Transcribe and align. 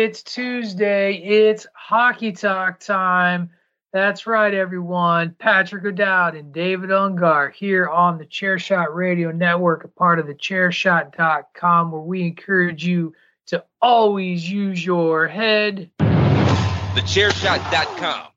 It's 0.00 0.22
Tuesday. 0.22 1.16
It's 1.16 1.66
hockey 1.74 2.30
talk 2.30 2.78
time. 2.78 3.50
That's 3.92 4.28
right, 4.28 4.54
everyone. 4.54 5.34
Patrick 5.40 5.84
O'Dowd 5.84 6.36
and 6.36 6.52
David 6.52 6.90
Ungar 6.90 7.52
here 7.52 7.88
on 7.88 8.16
the 8.16 8.24
Chairshot 8.24 8.94
Radio 8.94 9.32
Network, 9.32 9.82
a 9.82 9.88
part 9.88 10.20
of 10.20 10.28
the 10.28 10.36
chairshot.com, 10.36 11.90
where 11.90 12.00
we 12.00 12.22
encourage 12.22 12.86
you 12.86 13.12
to 13.46 13.64
always 13.82 14.48
use 14.48 14.86
your 14.86 15.26
head. 15.26 15.90
TheChairShot.com. 15.98 18.28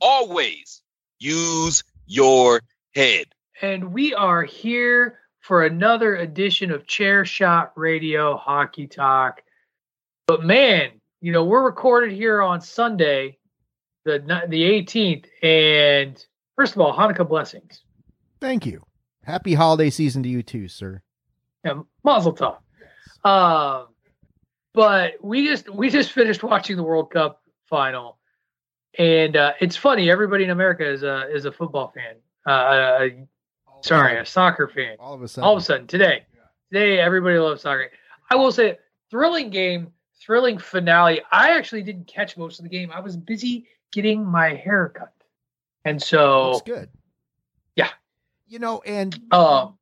Always 0.00 0.80
use 1.18 1.84
your 2.06 2.62
head. 2.94 3.26
And 3.60 3.92
we 3.92 4.14
are 4.14 4.42
here 4.42 5.18
for 5.40 5.66
another 5.66 6.16
edition 6.16 6.70
of 6.70 6.86
Chair 6.86 7.26
Shot 7.26 7.72
Radio 7.76 8.38
Hockey 8.38 8.86
Talk. 8.86 9.42
But 10.26 10.44
man, 10.44 10.92
you 11.20 11.32
know, 11.32 11.44
we're 11.44 11.64
recorded 11.64 12.12
here 12.12 12.42
on 12.42 12.60
Sunday, 12.60 13.38
the 14.04 14.18
the 14.48 14.62
18th, 14.62 15.26
and 15.42 16.24
first 16.56 16.74
of 16.74 16.80
all, 16.80 16.94
Hanukkah 16.96 17.28
blessings. 17.28 17.82
Thank 18.40 18.66
you. 18.66 18.82
Happy 19.24 19.54
holiday 19.54 19.90
season 19.90 20.22
to 20.22 20.28
you 20.28 20.42
too, 20.42 20.68
sir. 20.68 21.02
Yeah, 21.64 21.82
Mazel 22.04 22.34
Tov. 22.34 22.56
Um, 23.28 23.88
but 24.72 25.14
we 25.22 25.46
just 25.46 25.68
we 25.68 25.90
just 25.90 26.12
finished 26.12 26.42
watching 26.42 26.76
the 26.76 26.82
World 26.82 27.10
Cup 27.10 27.42
final, 27.66 28.18
and 28.98 29.36
uh, 29.36 29.52
it's 29.60 29.76
funny. 29.76 30.10
Everybody 30.10 30.44
in 30.44 30.50
America 30.50 30.88
is 30.88 31.02
a 31.02 31.28
is 31.30 31.44
a 31.44 31.52
football 31.52 31.92
fan. 31.94 32.16
Uh, 32.46 33.08
sorry, 33.82 34.18
a 34.18 34.24
soccer 34.24 34.68
fan. 34.68 34.96
All 34.98 35.14
of 35.14 35.22
a 35.22 35.28
sudden. 35.28 35.44
All 35.44 35.56
of 35.56 35.62
a 35.62 35.64
sudden, 35.64 35.86
today, 35.86 36.24
today, 36.72 36.98
everybody 36.98 37.38
loves 37.38 37.60
soccer. 37.62 37.90
I 38.30 38.36
will 38.36 38.52
say, 38.52 38.78
thrilling 39.10 39.50
game, 39.50 39.92
thrilling 40.30 40.58
finale. 40.58 41.20
I 41.32 41.56
actually 41.58 41.82
didn't 41.82 42.06
catch 42.06 42.36
most 42.36 42.60
of 42.60 42.62
the 42.62 42.68
game. 42.68 42.92
I 42.94 43.00
was 43.00 43.16
busy 43.16 43.66
getting 43.90 44.24
my 44.24 44.54
hair 44.54 44.90
cut, 44.90 45.12
and 45.84 46.00
so 46.00 46.52
Looks 46.52 46.62
good. 46.62 46.88
Yeah. 47.74 47.88
You 48.46 48.60
know, 48.60 48.80
and 48.86 49.18
um, 49.32 49.76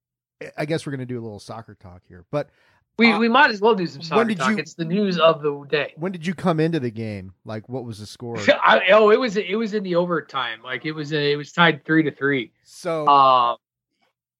I 0.56 0.64
guess 0.64 0.86
we're 0.86 0.92
gonna 0.92 1.04
do 1.04 1.18
a 1.20 1.20
little 1.20 1.38
soccer 1.38 1.74
talk 1.74 2.00
here. 2.08 2.24
But 2.30 2.48
we 2.96 3.12
Uh, 3.12 3.18
we 3.18 3.28
might 3.28 3.50
as 3.50 3.60
well 3.60 3.74
do 3.74 3.86
some 3.86 4.00
soccer 4.00 4.20
when 4.20 4.28
did 4.28 4.38
talk. 4.38 4.52
you- 4.52 4.56
It's 4.56 4.72
the 4.72 4.86
news 4.86 5.18
of 5.18 5.42
the 5.42 5.66
day. 5.68 5.92
when 5.98 6.12
did 6.12 6.26
you 6.26 6.32
come 6.32 6.60
into 6.60 6.80
the 6.80 6.90
game? 6.90 7.34
Like, 7.44 7.68
what 7.68 7.84
was 7.84 7.98
the 7.98 8.06
score? 8.06 8.38
I, 8.64 8.84
oh, 8.92 9.10
it 9.10 9.20
was 9.20 9.36
it 9.36 9.54
was 9.58 9.74
in 9.74 9.82
the 9.82 9.96
overtime. 9.96 10.62
Like 10.64 10.86
it 10.86 10.92
was 10.92 11.12
it 11.12 11.36
was 11.36 11.52
tied 11.52 11.84
three 11.84 12.02
to 12.04 12.10
three. 12.10 12.52
So, 12.64 13.06
Uh, 13.06 13.56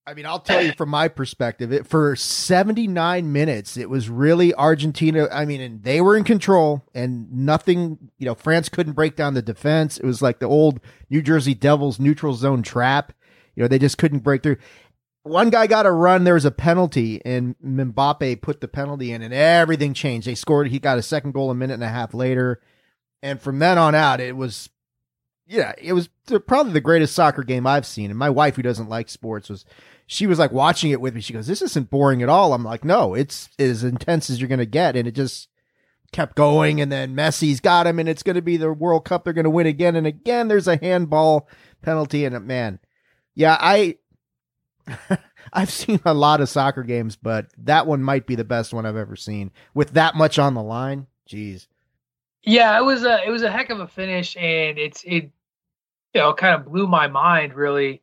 I 0.09 0.15
mean, 0.15 0.25
I'll 0.25 0.39
tell 0.39 0.63
you 0.63 0.71
from 0.71 0.89
my 0.89 1.07
perspective, 1.07 1.71
it 1.71 1.85
for 1.85 2.15
79 2.15 3.31
minutes, 3.31 3.77
it 3.77 3.91
was 3.91 4.09
really 4.09 4.55
Argentina. 4.55 5.27
I 5.31 5.45
mean, 5.45 5.61
and 5.61 5.83
they 5.83 6.01
were 6.01 6.17
in 6.17 6.23
control 6.23 6.83
and 6.95 7.31
nothing, 7.31 8.09
you 8.17 8.25
know, 8.25 8.33
France 8.33 8.69
couldn't 8.69 8.93
break 8.93 9.15
down 9.15 9.35
the 9.35 9.43
defense. 9.43 9.99
It 9.99 10.05
was 10.05 10.19
like 10.19 10.39
the 10.39 10.47
old 10.47 10.79
New 11.11 11.21
Jersey 11.21 11.53
Devils 11.53 11.99
neutral 11.99 12.33
zone 12.33 12.63
trap. 12.63 13.13
You 13.55 13.61
know, 13.61 13.67
they 13.67 13.77
just 13.77 13.99
couldn't 13.99 14.23
break 14.23 14.41
through. 14.41 14.57
One 15.21 15.51
guy 15.51 15.67
got 15.67 15.85
a 15.85 15.91
run. 15.91 16.23
There 16.23 16.33
was 16.33 16.45
a 16.45 16.49
penalty, 16.49 17.21
and 17.23 17.55
Mbappe 17.63 18.41
put 18.41 18.61
the 18.61 18.67
penalty 18.67 19.11
in, 19.11 19.21
and 19.21 19.31
everything 19.31 19.93
changed. 19.93 20.25
They 20.25 20.33
scored. 20.33 20.69
He 20.69 20.79
got 20.79 20.97
a 20.97 21.03
second 21.03 21.33
goal 21.33 21.51
a 21.51 21.55
minute 21.55 21.75
and 21.75 21.83
a 21.83 21.89
half 21.89 22.15
later, 22.15 22.61
and 23.21 23.39
from 23.39 23.59
then 23.59 23.77
on 23.77 23.93
out, 23.93 24.21
it 24.21 24.35
was, 24.35 24.69
yeah, 25.45 25.73
it 25.77 25.93
was 25.93 26.09
probably 26.47 26.73
the 26.73 26.81
greatest 26.81 27.13
soccer 27.13 27.43
game 27.43 27.67
I've 27.67 27.85
seen. 27.85 28.09
And 28.09 28.17
my 28.17 28.29
wife, 28.31 28.55
who 28.55 28.63
doesn't 28.63 28.89
like 28.89 29.09
sports, 29.09 29.49
was 29.49 29.65
she 30.11 30.25
was 30.25 30.39
like 30.39 30.51
watching 30.51 30.89
it 30.89 30.99
with 30.99 31.13
me. 31.13 31.21
She 31.21 31.33
goes, 31.33 31.45
"This 31.45 31.61
isn't 31.61 31.91
boring 31.91 32.23
at 32.23 32.29
all." 32.29 32.53
I'm 32.53 32.63
like, 32.63 32.83
"No, 32.83 33.13
it's 33.13 33.47
as 33.59 33.83
intense 33.83 34.31
as 34.31 34.41
you're 34.41 34.49
gonna 34.49 34.65
get," 34.65 34.95
and 34.95 35.07
it 35.07 35.13
just 35.13 35.49
kept 36.11 36.35
going. 36.35 36.81
And 36.81 36.91
then 36.91 37.15
Messi's 37.15 37.59
got 37.59 37.85
him, 37.85 37.99
and 37.99 38.09
it's 38.09 38.23
going 38.23 38.35
to 38.35 38.41
be 38.41 38.57
the 38.57 38.73
World 38.73 39.05
Cup. 39.05 39.23
They're 39.23 39.33
going 39.33 39.43
to 39.43 39.51
win 39.51 39.67
again 39.67 39.95
and 39.95 40.07
again. 40.07 40.47
There's 40.47 40.67
a 40.67 40.77
handball 40.77 41.47
penalty, 41.83 42.25
and 42.25 42.35
uh, 42.35 42.39
man, 42.39 42.79
yeah, 43.35 43.55
I. 43.59 43.97
I've 45.53 45.71
seen 45.71 45.99
a 46.05 46.13
lot 46.13 46.41
of 46.41 46.49
soccer 46.49 46.83
games, 46.83 47.15
but 47.15 47.47
that 47.59 47.87
one 47.87 48.03
might 48.03 48.27
be 48.27 48.35
the 48.35 48.43
best 48.43 48.71
one 48.71 48.85
I've 48.85 48.95
ever 48.95 49.15
seen 49.15 49.51
with 49.73 49.91
that 49.91 50.15
much 50.15 50.37
on 50.37 50.53
the 50.53 50.61
line. 50.61 51.07
Jeez. 51.27 51.67
Yeah, 52.43 52.77
it 52.77 52.83
was 52.83 53.03
a 53.03 53.23
it 53.25 53.29
was 53.29 53.43
a 53.43 53.51
heck 53.51 53.69
of 53.69 53.79
a 53.79 53.87
finish, 53.87 54.35
and 54.37 54.77
it's 54.79 55.03
it 55.03 55.31
you 56.13 56.21
know 56.21 56.33
kind 56.33 56.55
of 56.55 56.65
blew 56.65 56.87
my 56.87 57.07
mind 57.07 57.53
really 57.53 58.01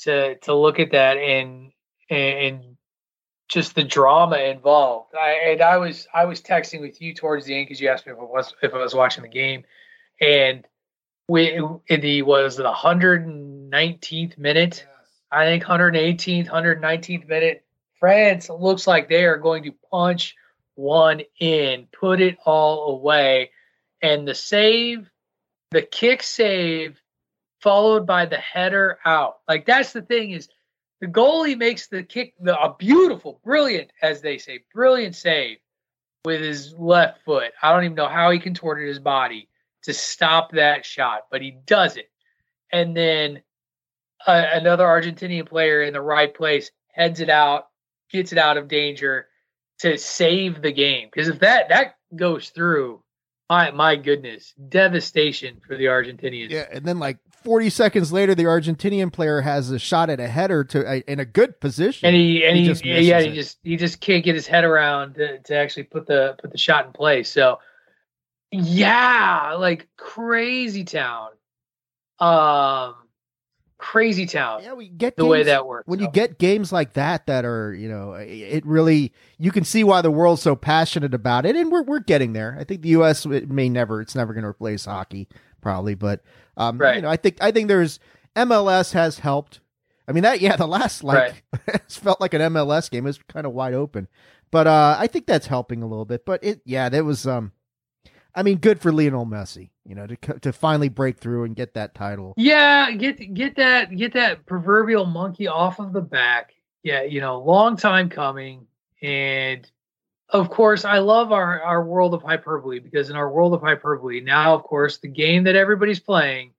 to 0.00 0.36
to 0.36 0.54
look 0.54 0.78
at 0.78 0.92
that 0.92 1.16
and 1.16 1.72
and, 2.10 2.76
just 3.46 3.74
the 3.74 3.84
drama 3.84 4.38
involved. 4.38 5.14
I 5.14 5.50
and 5.50 5.62
I 5.62 5.76
was 5.76 6.08
I 6.14 6.24
was 6.24 6.40
texting 6.40 6.80
with 6.80 7.00
you 7.00 7.14
towards 7.14 7.44
the 7.44 7.54
end 7.54 7.66
because 7.66 7.80
you 7.80 7.88
asked 7.88 8.06
me 8.06 8.12
if 8.12 8.18
I 8.18 8.22
was 8.22 8.54
if 8.62 8.72
I 8.72 8.78
was 8.78 8.94
watching 8.94 9.22
the 9.22 9.28
game, 9.28 9.64
and 10.20 10.66
we 11.28 11.60
in 11.86 12.00
the 12.00 12.22
was 12.22 12.56
the 12.56 12.64
119th 12.64 14.38
minute, 14.38 14.86
I 15.30 15.44
think 15.44 15.64
118th, 15.64 16.48
119th 16.48 17.28
minute. 17.28 17.64
France 18.00 18.48
looks 18.48 18.86
like 18.86 19.08
they 19.08 19.24
are 19.24 19.36
going 19.36 19.64
to 19.64 19.74
punch 19.90 20.34
one 20.74 21.22
in, 21.38 21.86
put 21.92 22.20
it 22.20 22.38
all 22.44 22.96
away 22.96 23.50
and 24.04 24.28
the 24.28 24.34
save, 24.34 25.10
the 25.70 25.80
kick 25.80 26.22
save, 26.22 27.00
followed 27.64 28.06
by 28.06 28.26
the 28.26 28.36
header 28.36 28.98
out. 29.06 29.38
Like 29.48 29.64
that's 29.64 29.92
the 29.94 30.02
thing 30.02 30.32
is 30.32 30.48
the 31.00 31.06
goalie 31.06 31.58
makes 31.58 31.88
the 31.88 32.02
kick, 32.02 32.34
the, 32.38 32.60
a 32.60 32.76
beautiful, 32.78 33.40
brilliant, 33.42 33.90
as 34.02 34.20
they 34.20 34.38
say, 34.38 34.60
brilliant 34.72 35.16
save 35.16 35.56
with 36.26 36.42
his 36.42 36.74
left 36.78 37.24
foot. 37.24 37.52
I 37.62 37.72
don't 37.72 37.84
even 37.84 37.96
know 37.96 38.06
how 38.06 38.30
he 38.30 38.38
contorted 38.38 38.86
his 38.86 38.98
body 38.98 39.48
to 39.84 39.94
stop 39.94 40.52
that 40.52 40.84
shot, 40.84 41.22
but 41.30 41.40
he 41.42 41.56
does 41.66 41.96
it. 41.96 42.10
And 42.70 42.96
then 42.96 43.42
uh, 44.26 44.44
another 44.52 44.84
Argentinian 44.84 45.48
player 45.48 45.82
in 45.82 45.94
the 45.94 46.00
right 46.00 46.32
place 46.32 46.70
heads 46.92 47.20
it 47.20 47.30
out, 47.30 47.68
gets 48.10 48.32
it 48.32 48.38
out 48.38 48.58
of 48.58 48.68
danger 48.68 49.26
to 49.80 49.96
save 49.96 50.60
the 50.60 50.72
game. 50.72 51.08
Because 51.10 51.28
if 51.28 51.40
that 51.40 51.70
that 51.70 51.96
goes 52.14 52.50
through, 52.50 53.02
my 53.54 53.70
my 53.70 53.96
goodness, 53.96 54.52
devastation 54.68 55.60
for 55.66 55.76
the 55.76 55.84
Argentinians. 55.84 56.50
Yeah, 56.50 56.66
and 56.72 56.84
then 56.84 56.98
like 56.98 57.18
40 57.44 57.70
seconds 57.70 58.12
later, 58.12 58.34
the 58.34 58.44
Argentinian 58.44 59.12
player 59.12 59.40
has 59.40 59.70
a 59.70 59.78
shot 59.78 60.10
at 60.10 60.18
a 60.18 60.26
header 60.26 60.64
to 60.64 60.90
a, 60.90 60.96
in 61.10 61.20
a 61.20 61.24
good 61.24 61.60
position, 61.60 62.08
and 62.08 62.16
he 62.16 62.44
and 62.44 62.56
he, 62.56 62.66
just 62.66 62.82
he 62.82 63.00
yeah 63.08 63.20
he 63.20 63.28
it. 63.28 63.34
just 63.34 63.58
he 63.62 63.76
just 63.76 64.00
can't 64.00 64.24
get 64.24 64.34
his 64.34 64.46
head 64.46 64.64
around 64.64 65.14
to, 65.14 65.38
to 65.38 65.56
actually 65.56 65.84
put 65.84 66.06
the 66.06 66.36
put 66.40 66.50
the 66.50 66.58
shot 66.58 66.86
in 66.86 66.92
place. 66.92 67.30
So 67.30 67.60
yeah, 68.50 69.54
like 69.58 69.88
crazy 69.96 70.84
town, 70.84 71.30
um, 72.18 72.94
crazy 73.84 74.24
town. 74.24 74.62
Yeah, 74.62 74.72
we 74.72 74.88
get 74.88 75.16
the 75.16 75.26
way 75.26 75.42
that 75.42 75.66
works. 75.66 75.86
when 75.86 76.00
you 76.00 76.10
get 76.10 76.38
games 76.38 76.72
like 76.72 76.94
that 76.94 77.26
that 77.26 77.44
are 77.44 77.74
you 77.74 77.88
know 77.88 78.14
it 78.14 78.64
really 78.64 79.12
you 79.38 79.50
can 79.50 79.62
see 79.62 79.84
why 79.84 80.00
the 80.00 80.10
world's 80.10 80.40
so 80.40 80.56
passionate 80.56 81.12
about 81.12 81.44
it 81.44 81.54
and 81.54 81.70
we're 81.70 81.82
we're 81.82 82.00
getting 82.00 82.32
there. 82.32 82.56
I 82.58 82.64
think 82.64 82.80
the 82.80 82.90
us 82.90 83.26
may 83.26 83.68
never 83.68 84.00
it's 84.00 84.14
never 84.14 84.32
going 84.32 84.42
to 84.42 84.48
replace 84.48 84.86
hockey 84.86 85.28
probably 85.60 85.94
but 85.94 86.22
um 86.56 86.78
you 86.80 87.00
know 87.02 87.08
i 87.08 87.16
think 87.16 87.38
i 87.40 87.50
think 87.50 87.68
there's 87.68 87.98
mls 88.36 88.92
has 88.92 89.18
helped. 89.18 89.60
I 90.08 90.12
mean 90.12 90.22
that 90.22 90.40
yeah 90.40 90.56
the 90.56 90.66
last 90.66 91.04
like 91.04 91.42
it 91.66 91.82
felt 91.92 92.20
like 92.20 92.32
an 92.34 92.40
mls 92.40 92.90
game. 92.90 93.04
It 93.04 93.10
was 93.10 93.18
kind 93.28 93.46
of 93.46 93.52
wide 93.52 93.74
open. 93.74 94.08
But 94.50 94.66
uh 94.66 94.96
i 94.98 95.06
think 95.06 95.26
that's 95.26 95.46
helping 95.46 95.82
a 95.82 95.86
little 95.86 96.06
bit. 96.06 96.24
But 96.24 96.42
it 96.42 96.62
yeah 96.64 96.88
that 96.88 97.04
was 97.04 97.26
um 97.26 97.52
i 98.34 98.42
mean 98.42 98.58
good 98.58 98.80
for 98.80 98.92
lionel 98.92 99.26
messi 99.26 99.70
you 99.86 99.94
know 99.94 100.06
to 100.06 100.16
to 100.40 100.52
finally 100.52 100.88
break 100.88 101.18
through 101.18 101.44
and 101.44 101.56
get 101.56 101.74
that 101.74 101.94
title 101.94 102.34
Yeah, 102.36 102.90
get 102.92 103.34
get 103.34 103.56
that 103.56 103.94
get 103.94 104.14
that 104.14 104.46
proverbial 104.46 105.06
monkey 105.06 105.46
off 105.46 105.78
of 105.78 105.92
the 105.92 106.00
back. 106.00 106.54
Yeah, 106.82 107.02
you 107.02 107.20
know, 107.20 107.40
long 107.40 107.76
time 107.76 108.08
coming. 108.10 108.66
And 109.02 109.70
of 110.28 110.50
course, 110.50 110.84
I 110.84 110.98
love 110.98 111.32
our 111.32 111.62
our 111.62 111.84
world 111.84 112.14
of 112.14 112.22
hyperbole 112.22 112.78
because 112.78 113.10
in 113.10 113.16
our 113.16 113.30
world 113.30 113.54
of 113.54 113.60
hyperbole, 113.60 114.20
now 114.20 114.54
of 114.54 114.62
course, 114.62 114.98
the 114.98 115.08
game 115.08 115.44
that 115.44 115.54
everybody's 115.54 116.00
playing 116.00 116.52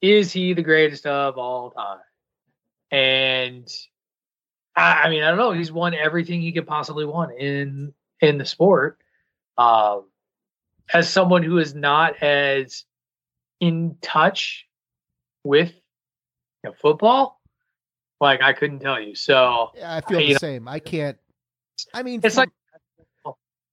is 0.00 0.32
he 0.32 0.52
the 0.54 0.62
greatest 0.62 1.06
of 1.06 1.36
all 1.38 1.70
time? 1.70 1.98
And 2.90 3.68
I, 4.76 5.02
I 5.04 5.10
mean, 5.10 5.22
I 5.22 5.28
don't 5.28 5.38
know. 5.38 5.52
He's 5.52 5.72
won 5.72 5.94
everything 5.94 6.40
he 6.40 6.52
could 6.52 6.66
possibly 6.66 7.04
want 7.04 7.38
in 7.38 7.92
in 8.20 8.38
the 8.38 8.44
sport. 8.44 8.98
Um, 9.58 10.04
as 10.92 11.08
someone 11.08 11.42
who 11.42 11.58
is 11.58 11.74
not 11.74 12.22
as 12.22 12.84
in 13.60 13.96
touch 14.02 14.66
with 15.44 15.72
you 16.64 16.70
know, 16.70 16.74
football, 16.80 17.40
like 18.20 18.42
I 18.42 18.52
couldn't 18.52 18.80
tell 18.80 19.00
you. 19.00 19.14
So 19.14 19.70
yeah 19.76 19.96
i 19.96 20.00
feel 20.00 20.20
You 20.20 20.26
the 20.28 20.32
know- 20.34 20.38
same 20.38 20.68
i 20.68 20.78
can't 20.78 21.18
i 21.94 22.02
mean 22.02 22.20
it's 22.22 22.34
from- 22.34 22.42
like 22.42 22.50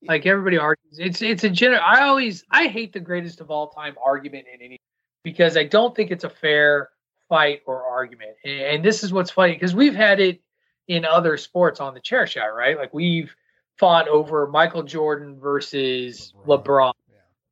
like 0.06 0.26
everybody 0.26 0.58
argues. 0.58 1.00
It's 1.00 1.22
it's 1.22 1.46
a 1.46 1.50
general. 1.50 1.82
I 1.82 2.02
always 2.02 2.44
I 2.52 2.68
hate 2.68 2.92
the 2.92 3.00
greatest 3.00 3.40
of 3.40 3.50
all 3.50 3.70
time 3.70 3.96
argument 4.06 4.48
in 4.54 4.62
any 4.62 4.78
because 5.24 5.56
I 5.56 5.64
don't 5.64 5.96
think 5.96 6.12
it's 6.12 6.26
a 6.26 6.30
fair 6.30 6.90
fight 7.30 7.62
or 7.66 7.84
argument. 7.86 8.32
And, 8.44 8.60
and 8.60 8.84
this 8.84 9.02
is 9.04 9.14
what's 9.14 9.32
funny 9.32 9.54
because 9.54 9.74
we've 9.74 9.96
had 9.96 10.20
it 10.20 10.42
in 10.90 11.06
other 11.06 11.38
sports 11.38 11.80
on 11.80 11.94
the 11.94 12.02
chair 12.02 12.28
shot, 12.28 12.48
right? 12.48 12.78
Like 12.78 12.94
we've 12.94 13.34
fought 13.80 14.10
over 14.10 14.46
Michael 14.48 14.84
Jordan 14.84 15.40
versus 15.40 16.34
LeBron, 16.46 16.92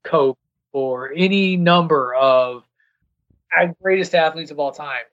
Kobe, 0.03 0.37
or 0.71 1.11
any 1.13 1.57
number 1.57 2.13
of 2.15 2.63
greatest 3.81 4.15
athletes 4.15 4.51
of 4.51 4.59
all 4.59 4.71
time. 4.71 5.03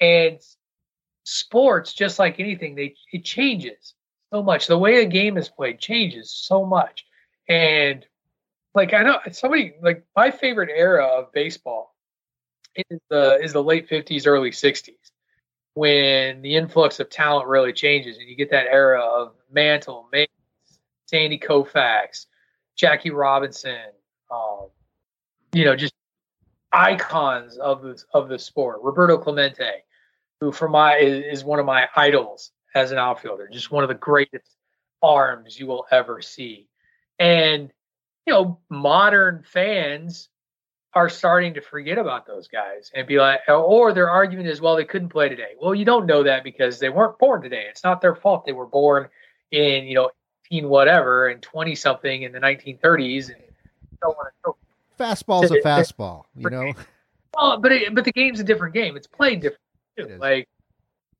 And 0.00 0.38
sports, 1.24 1.92
just 1.92 2.18
like 2.18 2.38
anything, 2.40 2.74
they 2.74 2.94
it 3.12 3.24
changes 3.24 3.94
so 4.32 4.42
much. 4.42 4.66
The 4.66 4.78
way 4.78 5.02
a 5.02 5.06
game 5.06 5.36
is 5.36 5.48
played 5.48 5.78
changes 5.78 6.30
so 6.30 6.64
much. 6.64 7.04
And 7.48 8.06
like 8.74 8.94
I 8.94 9.02
know 9.02 9.18
somebody 9.32 9.74
like 9.82 10.04
my 10.14 10.30
favorite 10.30 10.70
era 10.72 11.04
of 11.06 11.32
baseball 11.32 11.94
is 12.76 13.00
the 13.10 13.40
is 13.42 13.52
the 13.52 13.62
late 13.62 13.88
fifties, 13.88 14.26
early 14.26 14.52
sixties, 14.52 15.12
when 15.74 16.42
the 16.42 16.54
influx 16.56 17.00
of 17.00 17.10
talent 17.10 17.48
really 17.48 17.72
changes 17.72 18.18
and 18.18 18.28
you 18.28 18.36
get 18.36 18.50
that 18.50 18.66
era 18.66 19.00
of 19.00 19.34
Mantle, 19.50 20.08
Mays, 20.12 20.28
Sandy 21.06 21.38
Koufax, 21.38 22.26
Jackie 22.76 23.10
Robinson, 23.10 23.90
um, 24.30 24.68
you 25.52 25.64
know, 25.64 25.76
just 25.76 25.94
icons 26.72 27.56
of 27.56 27.82
the 27.82 28.02
of 28.12 28.28
the 28.28 28.38
sport. 28.38 28.80
Roberto 28.82 29.18
Clemente, 29.18 29.84
who 30.40 30.52
for 30.52 30.68
my 30.68 30.96
is, 30.96 31.44
one 31.44 31.58
of 31.58 31.66
my 31.66 31.88
idols 31.96 32.50
as 32.74 32.92
an 32.92 32.98
outfielder, 32.98 33.48
just 33.52 33.70
one 33.70 33.84
of 33.84 33.88
the 33.88 33.94
greatest 33.94 34.56
arms 35.02 35.58
you 35.58 35.66
will 35.66 35.86
ever 35.90 36.20
see. 36.20 36.68
And 37.18 37.72
you 38.26 38.34
know, 38.34 38.58
modern 38.68 39.42
fans 39.42 40.28
are 40.94 41.08
starting 41.08 41.54
to 41.54 41.60
forget 41.60 41.98
about 41.98 42.26
those 42.26 42.48
guys 42.48 42.90
and 42.94 43.06
be 43.06 43.18
like, 43.18 43.40
or 43.48 43.92
their 43.92 44.10
argument 44.10 44.48
is, 44.48 44.60
well, 44.60 44.76
they 44.76 44.84
couldn't 44.84 45.10
play 45.10 45.28
today. 45.28 45.52
Well, 45.60 45.74
you 45.74 45.84
don't 45.84 46.06
know 46.06 46.22
that 46.22 46.44
because 46.44 46.78
they 46.78 46.88
weren't 46.88 47.18
born 47.18 47.42
today. 47.42 47.66
It's 47.68 47.84
not 47.84 48.00
their 48.00 48.14
fault. 48.14 48.44
They 48.44 48.52
were 48.52 48.66
born 48.66 49.08
in, 49.50 49.84
you 49.84 49.94
know, 49.94 50.10
18 50.50 50.68
whatever 50.68 51.28
and 51.28 51.42
20 51.42 51.74
something 51.74 52.22
in 52.22 52.32
the 52.32 52.40
1930s. 52.40 53.28
And 53.28 53.36
fastball's 54.98 55.50
a 55.50 55.60
fastball 55.60 56.24
you 56.34 56.50
know 56.50 56.72
well, 57.36 57.58
but 57.58 57.72
it, 57.72 57.94
but 57.94 58.04
the 58.04 58.12
game's 58.12 58.40
a 58.40 58.44
different 58.44 58.74
game. 58.74 58.96
It's 58.96 59.06
played 59.06 59.40
different. 59.40 59.60
Too. 59.96 60.18
Like, 60.18 60.48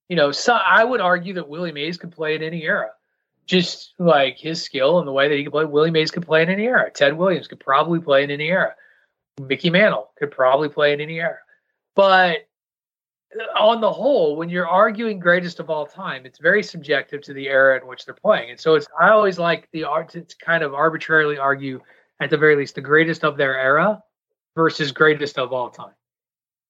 you 0.09 0.17
know, 0.17 0.33
so 0.33 0.55
I 0.55 0.85
would 0.85 1.01
argue 1.01 1.35
that 1.35 1.49
Willie 1.49 1.73
Mays 1.73 1.97
could 1.97 2.13
play 2.13 2.35
in 2.35 2.43
any 2.43 2.63
era. 2.63 2.91
Just 3.47 3.95
like 3.99 4.37
his 4.37 4.63
skill 4.63 4.99
and 4.99 5.09
the 5.09 5.13
way 5.13 5.29
that 5.29 5.35
he 5.35 5.43
could 5.43 5.53
play, 5.53 5.65
Willie 5.65 5.91
Mays 5.91 6.11
could 6.11 6.27
play 6.27 6.43
in 6.43 6.51
any 6.51 6.65
era. 6.65 6.91
Ted 6.91 7.17
Williams 7.17 7.49
could 7.49 7.61
probably 7.61 7.99
play 7.99 8.23
in 8.23 8.31
any 8.31 8.49
era. 8.49 8.75
Mickey 9.41 9.71
Mantle 9.71 10.11
could 10.19 10.31
probably 10.31 10.69
play 10.69 10.93
in 10.93 11.01
any 11.01 11.19
era. 11.19 11.39
But 11.95 12.47
on 13.59 13.81
the 13.81 13.91
whole, 13.91 14.37
when 14.37 14.51
you're 14.51 14.69
arguing 14.69 15.19
greatest 15.19 15.61
of 15.61 15.71
all 15.71 15.87
time, 15.87 16.27
it's 16.27 16.39
very 16.39 16.63
subjective 16.63 17.23
to 17.23 17.33
the 17.33 17.49
era 17.49 17.81
in 17.81 17.87
which 17.87 18.05
they're 18.05 18.15
playing. 18.15 18.51
And 18.51 18.61
so 18.61 18.75
it's 18.75 18.87
I 19.01 19.11
always 19.11 19.39
like 19.39 19.69
the 19.73 19.85
art 19.85 20.11
to 20.11 20.27
kind 20.45 20.63
of 20.63 20.75
arbitrarily 20.75 21.39
argue 21.39 21.81
at 22.21 22.31
the 22.31 22.37
very 22.37 22.57
least 22.57 22.75
the 22.75 22.81
greatest 22.81 23.25
of 23.25 23.37
their 23.37 23.59
era 23.59 24.03
versus 24.55 24.93
greatest 24.93 25.39
of 25.39 25.53
all 25.53 25.71
time. 25.71 25.95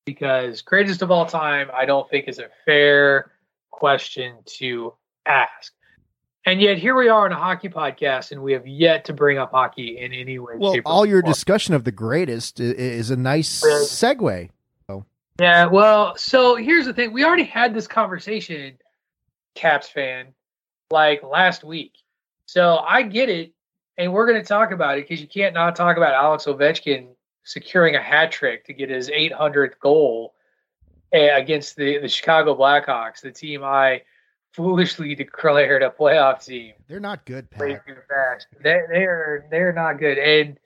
Because 0.05 0.63
greatest 0.63 1.03
of 1.03 1.11
all 1.11 1.27
time, 1.27 1.69
I 1.75 1.85
don't 1.85 2.09
think 2.09 2.29
is 2.29 2.39
a 2.39 2.49
fair 2.65 3.33
question 3.71 4.37
to 4.59 4.95
ask. 5.27 5.73
And 6.47 6.63
yet 6.63 6.79
here 6.79 6.95
we 6.95 7.11
are 7.11 7.27
on 7.27 7.33
a 7.33 7.37
hockey 7.37 7.69
podcast, 7.69 8.33
and 8.33 8.43
we 8.43 8.55
have 8.55 8.67
yet 8.67 9.05
to 9.07 9.13
bring 9.13 9.37
up 9.37 9.51
hockey 9.51 9.99
in 9.99 10.15
any 10.15 10.39
way. 10.39 10.55
well 10.57 10.73
shape, 10.73 10.87
or 10.87 10.93
all 10.93 11.05
your 11.05 11.21
form. 11.21 11.31
discussion 11.31 11.75
of 11.75 11.85
the 11.85 11.93
greatest 11.93 12.59
is 12.59 13.11
a 13.11 13.17
nice 13.17 13.63
segue 13.63 14.49
Yeah, 15.39 15.67
well, 15.67 16.17
so 16.17 16.57
here's 16.57 16.87
the 16.87 16.95
thing. 16.95 17.13
We 17.13 17.25
already 17.25 17.45
had 17.45 17.75
this 17.75 17.87
conversation, 17.87 18.79
Caps 19.55 19.89
fan, 19.89 20.29
like 20.91 21.23
last 21.23 21.65
week. 21.65 21.93
So 22.47 22.79
I 22.79 23.03
get 23.03 23.29
it, 23.29 23.53
and 23.99 24.13
we're 24.13 24.27
going 24.27 24.41
to 24.41 24.47
talk 24.47 24.71
about 24.71 24.97
it 24.97 25.09
because 25.09 25.21
you 25.21 25.29
can't 25.29 25.55
not 25.55 25.77
talk 25.77 25.97
about 25.97 26.15
Alex 26.15 26.47
Ovechkin 26.47 27.09
securing 27.45 27.97
a 27.97 28.03
hat 28.03 28.31
trick 28.31 28.65
to 28.67 28.73
get 28.73 28.89
his 28.89 29.11
800th 29.11 29.79
goal 29.81 30.35
eh, 31.13 31.37
against 31.37 31.77
the, 31.77 31.99
the 31.99 32.09
Chicago 32.09 32.57
Blackhawks, 32.57 33.21
the 33.21 33.33
team 33.33 33.65
I 33.65 34.03
foolishly 34.53 35.15
declared 35.17 35.83
a 35.83 35.91
playoff 35.91 36.45
team 36.45 36.73
they're 36.89 37.01
not 37.01 37.25
good 37.27 37.51
Pat. 37.51 37.85
fast. 38.09 38.47
They 38.63 38.81
they're 38.89 39.47
they're 39.51 39.73
not 39.73 39.99
good, 39.99 40.19
and 40.19 40.59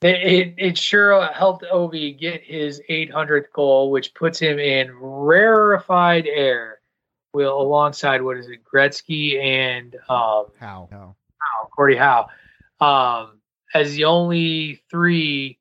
it 0.00 0.16
it, 0.16 0.54
it 0.56 0.78
sure 0.78 1.26
helped 1.26 1.64
Ovi 1.64 2.18
get 2.18 2.42
his 2.42 2.80
800th 2.88 3.52
goal, 3.52 3.90
which 3.90 4.14
puts 4.14 4.38
him 4.38 4.58
in 4.58 4.90
rarefied 4.98 6.26
air. 6.26 6.78
Will 7.34 7.60
alongside 7.60 8.20
what 8.20 8.36
is 8.36 8.48
it, 8.48 8.60
Gretzky 8.64 9.40
and 9.42 9.94
um, 10.08 10.46
how 10.58 10.88
how 10.90 11.68
Gordie 11.74 11.96
Howe, 11.96 12.28
um, 12.82 13.40
as 13.74 13.94
the 13.94 14.04
only 14.04 14.82
three 14.90 15.58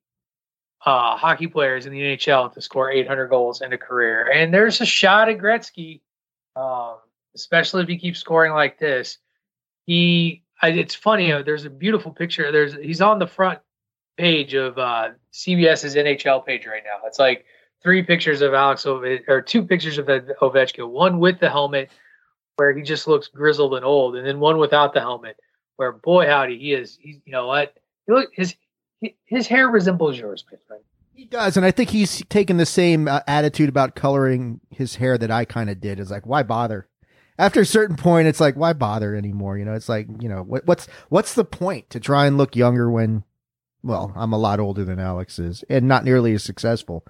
uh, 0.85 1.15
hockey 1.15 1.47
players 1.47 1.85
in 1.85 1.93
the 1.93 2.01
NHL 2.01 2.51
to 2.53 2.61
score 2.61 2.89
800 2.89 3.27
goals 3.27 3.61
in 3.61 3.71
a 3.73 3.77
career. 3.77 4.31
And 4.31 4.53
there's 4.53 4.81
a 4.81 4.85
shot 4.85 5.29
at 5.29 5.37
Gretzky, 5.37 6.01
um, 6.55 6.95
especially 7.35 7.83
if 7.83 7.89
he 7.89 7.97
keeps 7.97 8.19
scoring 8.19 8.53
like 8.53 8.79
this. 8.79 9.19
He, 9.85 10.43
it's 10.63 10.95
funny. 10.95 11.31
Uh, 11.31 11.43
there's 11.43 11.65
a 11.65 11.69
beautiful 11.69 12.11
picture. 12.11 12.51
There's 12.51 12.73
he's 12.73 13.01
on 13.01 13.19
the 13.19 13.27
front 13.27 13.59
page 14.17 14.53
of 14.53 14.77
uh, 14.77 15.09
CBS's 15.33 15.95
NHL 15.95 16.45
page 16.45 16.65
right 16.65 16.83
now. 16.83 17.05
It's 17.05 17.19
like 17.19 17.45
three 17.83 18.03
pictures 18.03 18.41
of 18.41 18.53
Alex 18.53 18.85
Ove- 18.85 19.21
or 19.27 19.41
two 19.41 19.63
pictures 19.63 19.97
of 19.97 20.05
Ovechkin. 20.05 20.89
One 20.89 21.19
with 21.19 21.39
the 21.39 21.49
helmet, 21.49 21.89
where 22.55 22.73
he 22.73 22.83
just 22.83 23.07
looks 23.07 23.27
grizzled 23.27 23.75
and 23.75 23.85
old, 23.85 24.15
and 24.15 24.25
then 24.25 24.39
one 24.39 24.57
without 24.57 24.93
the 24.93 24.99
helmet, 24.99 25.37
where 25.81 25.91
boy 25.91 26.27
howdy 26.27 26.59
he 26.59 26.73
is. 26.73 26.99
You 27.01 27.19
know 27.25 27.47
what? 27.47 27.75
Look 28.07 28.29
his 28.33 28.55
his 29.25 29.47
hair 29.47 29.67
resembles 29.67 30.15
yours, 30.19 30.45
my 30.51 30.59
friend. 30.67 30.83
He 31.15 31.25
does, 31.25 31.57
and 31.57 31.65
I 31.65 31.71
think 31.71 31.89
he's 31.89 32.23
taken 32.29 32.57
the 32.57 32.67
same 32.67 33.07
uh, 33.07 33.21
attitude 33.27 33.67
about 33.67 33.95
coloring 33.95 34.61
his 34.69 34.95
hair 34.95 35.17
that 35.17 35.31
I 35.31 35.43
kind 35.43 35.71
of 35.71 35.81
did. 35.81 35.99
It's 35.99 36.11
like, 36.11 36.27
why 36.27 36.43
bother? 36.43 36.87
After 37.39 37.61
a 37.61 37.65
certain 37.65 37.95
point, 37.95 38.27
it's 38.27 38.39
like, 38.39 38.55
why 38.55 38.73
bother 38.73 39.15
anymore? 39.15 39.57
You 39.57 39.65
know, 39.65 39.73
it's 39.73 39.89
like, 39.89 40.07
you 40.19 40.29
know, 40.29 40.43
what, 40.43 40.67
what's 40.67 40.85
what's 41.09 41.33
the 41.33 41.43
point 41.43 41.89
to 41.89 41.99
try 41.99 42.27
and 42.27 42.37
look 42.37 42.55
younger 42.55 42.91
when, 42.91 43.23
well, 43.81 44.13
I'm 44.15 44.33
a 44.33 44.37
lot 44.37 44.59
older 44.59 44.85
than 44.85 44.99
Alex 44.99 45.39
is, 45.39 45.63
and 45.67 45.87
not 45.87 46.05
nearly 46.05 46.33
as 46.33 46.43
successful. 46.43 47.03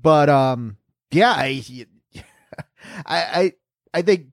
But 0.00 0.30
um, 0.30 0.78
yeah, 1.10 1.34
I, 1.36 1.62
I, 3.04 3.04
I, 3.04 3.52
I 3.92 4.02
think 4.02 4.28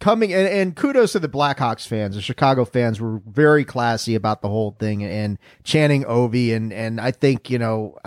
coming 0.00 0.32
and, 0.32 0.48
and 0.48 0.76
kudos 0.76 1.12
to 1.12 1.18
the 1.18 1.28
Blackhawks 1.28 1.86
fans, 1.86 2.14
the 2.14 2.22
Chicago 2.22 2.64
fans 2.64 3.00
were 3.00 3.20
very 3.26 3.64
classy 3.64 4.14
about 4.14 4.42
the 4.42 4.48
whole 4.48 4.76
thing 4.78 5.02
and 5.04 5.38
chanting 5.64 6.04
Ovi, 6.04 6.54
and 6.54 6.72
and 6.72 7.00
I 7.00 7.10
think 7.10 7.50
you 7.50 7.58
know 7.58 7.98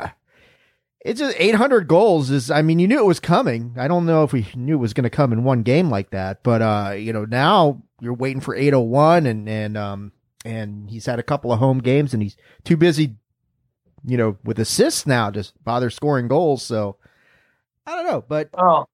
it's 1.01 1.19
just 1.19 1.35
800 1.39 1.87
goals 1.87 2.29
is 2.29 2.51
i 2.51 2.61
mean 2.61 2.77
you 2.79 2.87
knew 2.87 2.99
it 2.99 3.05
was 3.05 3.19
coming. 3.19 3.73
I 3.77 3.87
don't 3.87 4.05
know 4.05 4.23
if 4.23 4.33
we 4.33 4.47
knew 4.55 4.75
it 4.75 4.79
was 4.79 4.93
going 4.93 5.03
to 5.05 5.09
come 5.09 5.31
in 5.31 5.43
one 5.43 5.63
game 5.63 5.89
like 5.89 6.11
that 6.11 6.43
but 6.43 6.61
uh 6.61 6.91
you 6.91 7.13
know 7.13 7.25
now 7.25 7.81
you're 8.01 8.13
waiting 8.13 8.41
for 8.41 8.55
801 8.55 9.25
and 9.25 9.47
and 9.47 9.77
um 9.77 10.11
and 10.45 10.89
he's 10.89 11.05
had 11.05 11.19
a 11.19 11.23
couple 11.23 11.51
of 11.51 11.59
home 11.59 11.79
games 11.79 12.13
and 12.13 12.21
he's 12.21 12.37
too 12.63 12.77
busy 12.77 13.15
you 14.05 14.17
know 14.17 14.37
with 14.43 14.59
assists 14.59 15.05
now 15.07 15.29
to 15.29 15.49
bother 15.63 15.89
scoring 15.89 16.27
goals. 16.27 16.63
So 16.63 16.97
i 17.85 17.95
don't 17.95 18.05
know 18.05 18.23
but 18.27 18.49
oh 18.57 18.85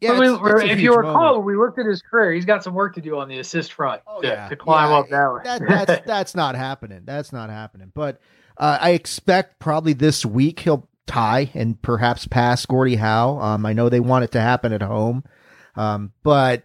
yeah 0.00 0.12
it's- 0.12 0.38
it's 0.62 0.72
if 0.72 0.80
you 0.80 0.94
recall, 0.94 1.12
moment. 1.14 1.44
we 1.44 1.56
looked 1.56 1.78
at 1.78 1.86
his 1.86 2.00
career, 2.02 2.32
he's 2.32 2.44
got 2.44 2.64
some 2.64 2.74
work 2.74 2.94
to 2.94 3.00
do 3.00 3.18
on 3.18 3.28
the 3.28 3.38
assist 3.38 3.72
front 3.72 4.02
Oh, 4.06 4.20
to, 4.20 4.26
yeah. 4.28 4.48
to 4.48 4.56
climb 4.56 4.90
Yeah, 4.90 4.96
up 4.98 5.08
that 5.10 5.32
way. 5.32 5.40
that, 5.44 5.86
that's 5.86 6.06
that's 6.06 6.34
not 6.34 6.54
happening. 6.54 7.02
That's 7.04 7.32
not 7.32 7.50
happening. 7.50 7.92
But 7.94 8.20
uh, 8.56 8.78
I 8.80 8.90
expect 8.90 9.58
probably 9.58 9.92
this 9.92 10.24
week 10.24 10.60
he'll 10.60 10.88
tie 11.06 11.50
and 11.54 11.80
perhaps 11.82 12.26
pass 12.26 12.64
Gordie 12.66 12.96
Howe. 12.96 13.38
Um, 13.40 13.66
I 13.66 13.72
know 13.72 13.88
they 13.88 14.00
want 14.00 14.24
it 14.24 14.30
to 14.32 14.40
happen 14.40 14.72
at 14.72 14.82
home, 14.82 15.24
um, 15.76 16.12
but 16.22 16.62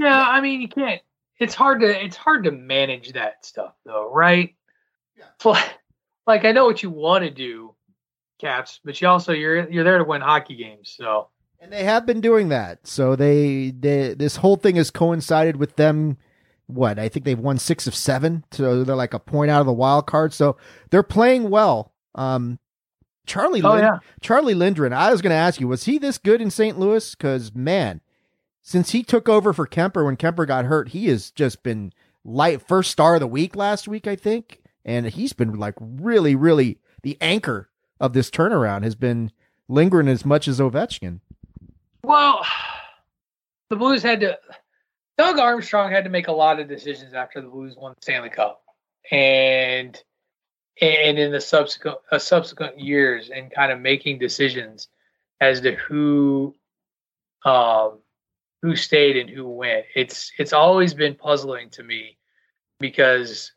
Yeah, 0.00 0.24
I 0.28 0.40
mean 0.40 0.60
you 0.60 0.68
can't. 0.68 1.00
It's 1.38 1.54
hard 1.54 1.80
to 1.80 2.04
it's 2.04 2.16
hard 2.16 2.44
to 2.44 2.50
manage 2.50 3.12
that 3.12 3.44
stuff 3.44 3.74
though, 3.84 4.10
right? 4.12 4.54
Like, 5.44 5.64
like 6.26 6.44
I 6.44 6.52
know 6.52 6.64
what 6.66 6.82
you 6.82 6.90
want 6.90 7.24
to 7.24 7.30
do, 7.30 7.74
Caps, 8.40 8.80
but 8.84 9.00
you 9.00 9.08
also 9.08 9.32
you're 9.32 9.68
you're 9.70 9.84
there 9.84 9.98
to 9.98 10.04
win 10.04 10.20
hockey 10.20 10.56
games. 10.56 10.94
So 10.96 11.28
and 11.66 11.72
they 11.72 11.84
have 11.84 12.06
been 12.06 12.20
doing 12.20 12.48
that. 12.50 12.86
So 12.86 13.16
they, 13.16 13.70
they 13.70 14.14
this 14.14 14.36
whole 14.36 14.56
thing 14.56 14.76
has 14.76 14.90
coincided 14.90 15.56
with 15.56 15.76
them. 15.76 16.16
What 16.68 16.98
I 16.98 17.08
think 17.08 17.24
they've 17.24 17.38
won 17.38 17.58
six 17.58 17.86
of 17.86 17.94
seven, 17.94 18.44
so 18.50 18.82
they're 18.82 18.96
like 18.96 19.14
a 19.14 19.20
point 19.20 19.50
out 19.50 19.60
of 19.60 19.66
the 19.66 19.72
wild 19.72 20.06
card. 20.06 20.32
So 20.32 20.56
they're 20.90 21.04
playing 21.04 21.50
well. 21.50 21.92
Um, 22.16 22.58
Charlie, 23.24 23.62
oh 23.62 23.72
Lin- 23.72 23.84
yeah, 23.84 23.98
Charlie 24.20 24.54
Lindgren, 24.54 24.92
I 24.92 25.12
was 25.12 25.22
going 25.22 25.30
to 25.30 25.36
ask 25.36 25.60
you, 25.60 25.68
was 25.68 25.84
he 25.84 25.98
this 25.98 26.18
good 26.18 26.40
in 26.40 26.50
St. 26.50 26.78
Louis? 26.78 27.14
Because, 27.14 27.54
man, 27.54 28.00
since 28.62 28.90
he 28.90 29.02
took 29.04 29.28
over 29.28 29.52
for 29.52 29.66
Kuemper 29.66 30.04
when 30.04 30.16
Kuemper 30.16 30.46
got 30.46 30.64
hurt, 30.64 30.88
he 30.88 31.06
has 31.06 31.30
just 31.30 31.62
been 31.62 31.92
light 32.24 32.62
first 32.62 32.90
star 32.90 33.14
of 33.14 33.20
the 33.20 33.26
week 33.28 33.54
last 33.54 33.86
week, 33.86 34.06
I 34.08 34.16
think. 34.16 34.60
And 34.84 35.06
he's 35.06 35.32
been 35.32 35.56
like 35.58 35.74
really, 35.80 36.34
really 36.34 36.78
the 37.02 37.16
anchor 37.20 37.68
of 38.00 38.12
this 38.12 38.30
turnaround 38.30 38.82
has 38.82 38.96
been 38.96 39.30
Lindgren 39.68 40.08
as 40.08 40.24
much 40.24 40.48
as 40.48 40.58
Ovechkin. 40.58 41.20
Well, 42.06 42.46
the 43.70 43.76
Blues 43.76 44.02
had 44.02 44.20
to. 44.20 44.38
Doug 45.18 45.38
Armstrong 45.38 45.90
had 45.90 46.04
to 46.04 46.10
make 46.10 46.28
a 46.28 46.32
lot 46.32 46.60
of 46.60 46.68
decisions 46.68 47.14
after 47.14 47.40
the 47.40 47.48
Blues 47.48 47.74
won 47.76 47.94
the 47.96 48.02
Stanley 48.02 48.30
Cup, 48.30 48.62
and 49.10 50.00
and 50.80 51.18
in 51.18 51.32
the 51.32 51.40
subsequent 51.40 51.98
uh, 52.10 52.18
subsequent 52.18 52.78
years, 52.78 53.30
and 53.30 53.50
kind 53.50 53.72
of 53.72 53.80
making 53.80 54.18
decisions 54.18 54.88
as 55.40 55.60
to 55.62 55.74
who 55.74 56.54
um, 57.44 57.98
who 58.62 58.76
stayed 58.76 59.16
and 59.16 59.28
who 59.28 59.48
went. 59.48 59.86
It's 59.94 60.32
it's 60.38 60.52
always 60.52 60.94
been 60.94 61.14
puzzling 61.14 61.70
to 61.70 61.82
me 61.82 62.18
because 62.78 63.52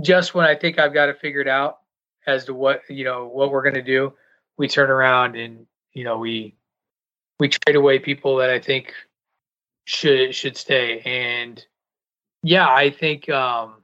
just 0.00 0.34
when 0.34 0.44
I 0.44 0.54
think 0.54 0.78
I've 0.78 0.94
got 0.94 1.08
it 1.08 1.20
figured 1.20 1.48
out 1.48 1.78
as 2.26 2.44
to 2.46 2.54
what 2.54 2.82
you 2.88 3.04
know 3.04 3.26
what 3.26 3.50
we're 3.50 3.62
going 3.62 3.74
to 3.74 3.82
do, 3.82 4.12
we 4.58 4.68
turn 4.68 4.90
around 4.90 5.36
and 5.36 5.66
you 5.92 6.04
know 6.04 6.18
we 6.18 6.56
we 7.40 7.48
trade 7.48 7.76
away 7.76 7.98
people 7.98 8.36
that 8.36 8.50
I 8.50 8.58
think 8.58 8.92
should 9.84 10.34
should 10.34 10.56
stay. 10.56 11.00
And 11.00 11.64
yeah, 12.42 12.68
I 12.68 12.90
think 12.90 13.28
um, 13.28 13.76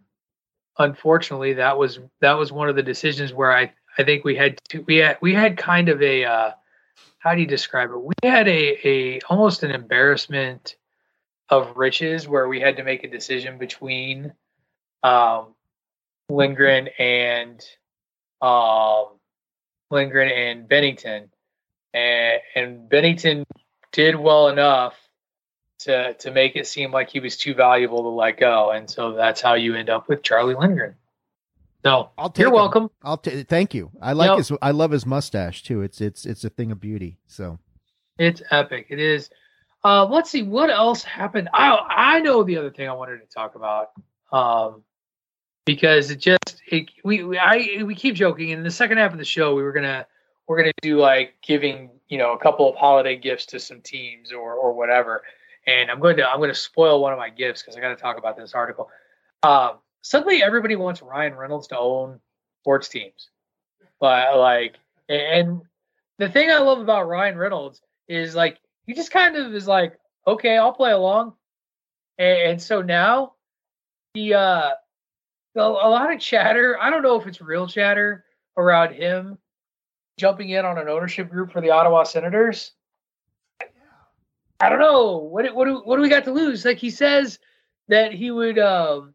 unfortunately 0.79 1.55
that 1.55 1.79
was 1.79 1.99
that 2.21 2.35
was 2.35 2.53
one 2.53 2.69
of 2.69 2.77
the 2.77 2.83
decisions 2.83 3.33
where 3.33 3.53
I 3.53 3.73
I 3.99 4.05
think 4.05 4.25
we 4.25 4.37
had 4.37 4.59
to, 4.71 4.81
we 4.81 4.97
had 4.97 5.19
we 5.21 5.35
had 5.35 5.57
kind 5.57 5.89
of 5.89 6.03
a 6.03 6.25
uh, 6.25 6.51
how 7.19 7.35
do 7.35 7.41
you 7.41 7.47
describe 7.47 7.91
it? 7.91 8.03
We 8.03 8.15
had 8.23 8.49
a 8.49 8.89
a 8.89 9.21
almost 9.29 9.63
an 9.63 9.71
embarrassment 9.71 10.77
of 11.49 11.77
riches 11.77 12.29
where 12.29 12.49
we 12.49 12.61
had 12.61 12.77
to 12.77 12.85
make 12.85 13.05
a 13.05 13.11
decision 13.11 13.59
between 13.59 14.33
um, 15.03 15.55
Lindgren 16.29 16.89
and 16.99 17.61
um, 18.41 19.07
Lindgren 19.91 20.31
and 20.31 20.69
Binnington, 20.69 21.29
and 21.95 22.41
and 22.55 22.91
Binnington 22.91 23.45
did 23.93 24.17
well 24.17 24.49
enough 24.49 24.95
to 25.81 26.15
to 26.15 26.31
make 26.31 26.57
it 26.57 26.67
seem 26.67 26.93
like 26.93 27.11
he 27.11 27.21
was 27.21 27.37
too 27.37 27.55
valuable 27.55 28.03
to 28.03 28.09
let 28.09 28.39
go, 28.39 28.71
and 28.71 28.89
so 28.89 29.13
that's 29.13 29.41
how 29.41 29.55
you 29.55 29.75
end 29.75 29.91
up 29.91 30.09
with 30.09 30.23
Charlie 30.23 30.55
Lindgren. 30.55 30.95
No, 31.85 32.11
I'll 32.19 32.29
take 32.29 32.41
you're 32.43 32.49
him. 32.49 32.55
welcome. 32.55 32.91
I'll 33.03 33.17
t- 33.17 33.43
thank 33.45 33.73
you. 33.73 33.91
I 34.03 34.13
like 34.13 34.29
Yep. 34.29 34.39
his. 34.39 34.53
I 34.61 34.71
love 34.73 34.91
his 34.91 35.07
mustache 35.07 35.63
too. 35.63 35.81
It's 35.83 36.01
it's 36.01 36.27
it's 36.27 36.45
a 36.45 36.51
thing 36.51 36.71
of 36.73 36.81
beauty. 36.81 37.19
So 37.27 37.59
It's 38.19 38.43
epic. 38.51 38.87
It 38.91 38.99
is. 38.99 39.31
Uh, 39.83 40.05
let's 40.05 40.29
see 40.31 40.43
what 40.43 40.69
else 40.69 41.03
happened. 41.03 41.49
I 41.55 41.71
I 41.89 42.21
know 42.21 42.43
the 42.43 42.59
other 42.59 42.71
thing 42.71 42.89
I 42.89 42.93
wanted 42.93 43.21
to 43.21 43.27
talk 43.35 43.55
about. 43.55 43.93
Um, 44.31 44.83
because 45.65 46.11
it 46.11 46.19
just 46.19 46.61
it, 46.67 46.91
we 47.03 47.25
we 47.25 47.39
I 47.39 47.83
we 47.85 47.95
keep 47.95 48.15
joking. 48.15 48.51
In 48.51 48.63
the 48.63 48.71
second 48.71 48.99
half 48.99 49.13
of 49.13 49.19
the 49.19 49.25
show, 49.25 49.55
we 49.55 49.63
were 49.63 49.73
gonna 49.73 50.07
we're 50.51 50.57
gonna 50.57 50.73
do 50.83 50.99
like 50.99 51.35
giving 51.43 51.91
you 52.09 52.19
know 52.19 52.33
a 52.33 52.39
couple 52.39 52.69
of 52.69 52.75
holiday 52.75 53.17
gifts 53.17 53.47
to 53.47 53.61
some 53.61 53.81
teams 53.81 54.33
or 54.33 54.55
or 54.55 54.73
whatever. 54.73 55.23
And 55.69 55.89
I'm 55.89 56.01
going 56.01 56.17
to 56.17 56.29
I'm 56.29 56.39
going 56.39 56.51
to 56.51 56.57
spoil 56.57 57.01
one 57.01 57.13
of 57.13 57.21
my 57.21 57.31
gifts 57.31 57.63
because 57.63 57.77
I 57.77 57.81
got 57.81 57.91
to 57.91 57.97
talk 57.97 58.19
about 58.19 58.37
this 58.37 58.53
article. 58.53 58.91
Um, 59.45 59.75
suddenly, 60.03 60.43
everybody 60.43 60.75
wants 60.75 61.03
Ryan 61.03 61.37
Reynolds 61.37 61.69
to 61.69 61.79
own 61.79 62.19
sports 62.63 62.89
teams, 62.89 63.31
but 64.01 64.37
like 64.37 64.75
and 65.09 65.63
the 66.19 66.29
thing 66.29 66.51
I 66.51 66.59
love 66.59 66.81
about 66.81 67.07
Ryan 67.07 67.39
Reynolds 67.39 67.81
is 68.09 68.35
like 68.35 68.59
he 68.87 68.93
just 68.93 69.13
kind 69.13 69.37
of 69.37 69.55
is 69.55 69.69
like, 69.69 70.01
okay, 70.27 70.59
I'll 70.59 70.73
play 70.73 70.91
along, 70.91 71.35
and, 72.19 72.39
and 72.39 72.61
so 72.61 72.83
now 72.83 73.35
he 74.15 74.35
uh 74.35 74.71
a 75.55 75.61
lot 75.61 76.13
of 76.13 76.19
chatter. 76.19 76.77
I 76.81 76.91
don't 76.91 77.05
know 77.05 77.21
if 77.21 77.29
it's 77.29 77.41
real 77.41 77.69
chatter 77.69 78.25
around 78.57 78.95
him 78.95 79.39
jumping 80.21 80.51
in 80.51 80.67
on 80.67 80.77
an 80.77 80.89
ownership 80.89 81.31
group 81.31 81.51
for 81.51 81.63
the 81.63 81.71
Ottawa 81.71 82.03
Senators. 82.03 82.73
I 84.61 84.69
don't 84.69 84.79
know 84.79 85.17
what 85.17 85.53
what 85.55 85.65
do 85.65 85.81
what 85.85 85.97
do 85.97 86.03
we 86.03 86.11
got 86.11 86.25
to 86.25 86.33
lose? 86.33 86.67
Like 86.67 86.77
he 86.77 86.91
says 86.91 87.39
that 87.89 88.13
he 88.13 88.31
would 88.31 88.59
um 88.59 89.15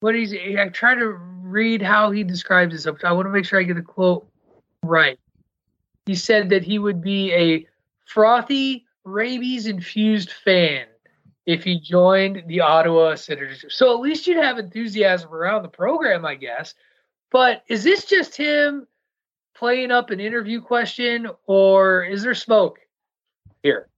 what 0.00 0.16
he's 0.16 0.34
I 0.34 0.68
try 0.70 0.96
to 0.96 1.06
read 1.06 1.80
how 1.80 2.10
he 2.10 2.24
describes 2.24 2.74
this. 2.74 2.92
I 3.04 3.12
want 3.12 3.26
to 3.26 3.30
make 3.30 3.44
sure 3.44 3.60
I 3.60 3.62
get 3.62 3.76
the 3.76 3.82
quote 3.82 4.28
right. 4.82 5.18
He 6.06 6.16
said 6.16 6.48
that 6.50 6.64
he 6.64 6.80
would 6.80 7.00
be 7.00 7.32
a 7.32 7.66
frothy 8.04 8.84
rabies 9.04 9.66
infused 9.66 10.32
fan 10.32 10.86
if 11.46 11.62
he 11.62 11.78
joined 11.78 12.42
the 12.48 12.60
Ottawa 12.60 13.14
Senators. 13.14 13.64
So 13.68 13.94
at 13.94 14.00
least 14.00 14.26
you'd 14.26 14.42
have 14.42 14.58
enthusiasm 14.58 15.32
around 15.32 15.62
the 15.62 15.68
program, 15.68 16.24
I 16.24 16.34
guess. 16.34 16.74
But 17.30 17.62
is 17.68 17.84
this 17.84 18.04
just 18.04 18.36
him 18.36 18.88
playing 19.58 19.90
up 19.90 20.10
an 20.10 20.20
interview 20.20 20.60
question, 20.60 21.28
or 21.46 22.04
is 22.04 22.22
there 22.22 22.34
smoke 22.34 22.78
here? 23.62 23.88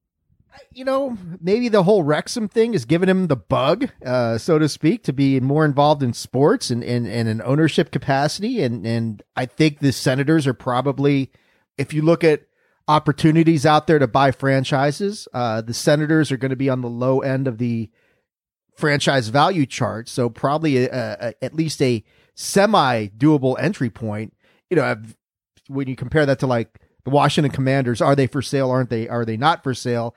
you 0.73 0.85
know, 0.85 1.17
maybe 1.41 1.69
the 1.69 1.83
whole 1.83 2.03
Wrexham 2.03 2.49
thing 2.49 2.75
is 2.75 2.85
giving 2.85 3.09
him 3.09 3.27
the 3.27 3.37
bug, 3.37 3.91
uh, 4.05 4.39
so 4.39 4.59
to 4.59 4.69
speak, 4.69 5.05
to 5.05 5.13
be 5.13 5.41
more 5.41 5.65
involved 5.65 6.03
in 6.03 6.13
sports 6.13 6.71
and 6.71 6.83
in 6.83 7.07
and, 7.07 7.29
an 7.29 7.43
ownership 7.45 7.91
capacity. 7.91 8.63
And 8.63 8.87
and 8.87 9.23
I 9.37 9.47
think 9.47 9.79
the 9.79 9.93
Senators 9.93 10.47
are 10.47 10.55
probably, 10.55 11.31
if 11.77 11.93
you 11.93 12.03
look 12.03 12.25
at 12.25 12.43
opportunities 12.87 13.67
out 13.67 13.87
there 13.87 13.99
to 13.99 14.07
buy 14.07 14.31
franchises, 14.31 15.29
uh, 15.33 15.61
the 15.61 15.75
Senators 15.75 16.33
are 16.33 16.39
going 16.39 16.51
to 16.51 16.57
be 16.57 16.71
on 16.71 16.81
the 16.81 16.89
low 16.89 17.21
end 17.21 17.47
of 17.47 17.59
the 17.59 17.91
franchise 18.77 19.29
value 19.29 19.67
chart. 19.67 20.09
So 20.09 20.29
probably 20.29 20.87
a, 20.87 20.89
a, 20.93 21.45
at 21.45 21.55
least 21.55 21.83
a 21.83 22.05
semi 22.35 23.09
doable 23.09 23.57
entry 23.61 23.91
point. 23.91 24.35
You 24.71 24.77
know, 24.77 24.85
I've- 24.85 25.15
when 25.69 25.89
you 25.89 25.97
compare 25.97 26.27
that 26.27 26.41
to 26.41 26.47
like 26.47 26.81
the 27.05 27.11
Washington 27.11 27.53
Commanders. 27.53 28.01
Are 28.01 28.17
they 28.17 28.27
for 28.27 28.43
sale? 28.43 28.71
Aren't 28.71 28.91
they? 28.91 29.09
Are 29.09 29.25
they 29.25 29.37
not 29.37 29.63
for 29.63 29.75
sale? 29.75 30.15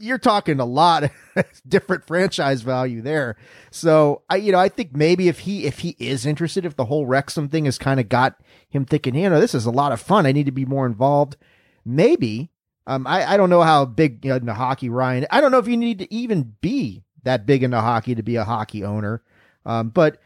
You're 0.00 0.18
talking 0.18 0.60
a 0.60 0.64
lot 0.64 1.10
different 1.68 2.06
franchise 2.06 2.62
value 2.62 3.02
there. 3.02 3.36
So 3.70 4.22
I, 4.30 4.36
you 4.36 4.52
know, 4.52 4.58
I 4.58 4.68
think 4.68 4.94
maybe 4.94 5.28
if 5.28 5.40
he 5.40 5.64
if 5.64 5.80
he 5.80 5.96
is 5.98 6.24
interested, 6.24 6.64
if 6.64 6.76
the 6.76 6.84
whole 6.84 7.06
Wrexham 7.06 7.48
thing 7.48 7.64
has 7.64 7.78
kind 7.78 7.98
of 7.98 8.08
got 8.08 8.40
him 8.68 8.84
thinking, 8.84 9.16
you 9.16 9.28
know, 9.28 9.40
this 9.40 9.54
is 9.54 9.66
a 9.66 9.70
lot 9.70 9.92
of 9.92 10.00
fun. 10.00 10.26
I 10.26 10.32
need 10.32 10.46
to 10.46 10.52
be 10.52 10.64
more 10.64 10.86
involved. 10.86 11.36
Maybe. 11.84 12.50
Um, 12.86 13.06
I, 13.06 13.32
I 13.32 13.36
don't 13.36 13.50
know 13.50 13.62
how 13.62 13.84
big 13.84 14.24
you 14.24 14.38
know, 14.40 14.54
hockey 14.54 14.88
Ryan. 14.88 15.26
I 15.30 15.42
don't 15.42 15.52
know 15.52 15.58
if 15.58 15.68
you 15.68 15.76
need 15.76 15.98
to 15.98 16.14
even 16.14 16.54
be 16.62 17.04
that 17.24 17.44
big 17.44 17.62
into 17.62 17.80
hockey 17.80 18.14
to 18.14 18.22
be 18.22 18.36
a 18.36 18.44
hockey 18.44 18.84
owner. 18.84 19.22
Um, 19.66 19.90
but 19.90 20.18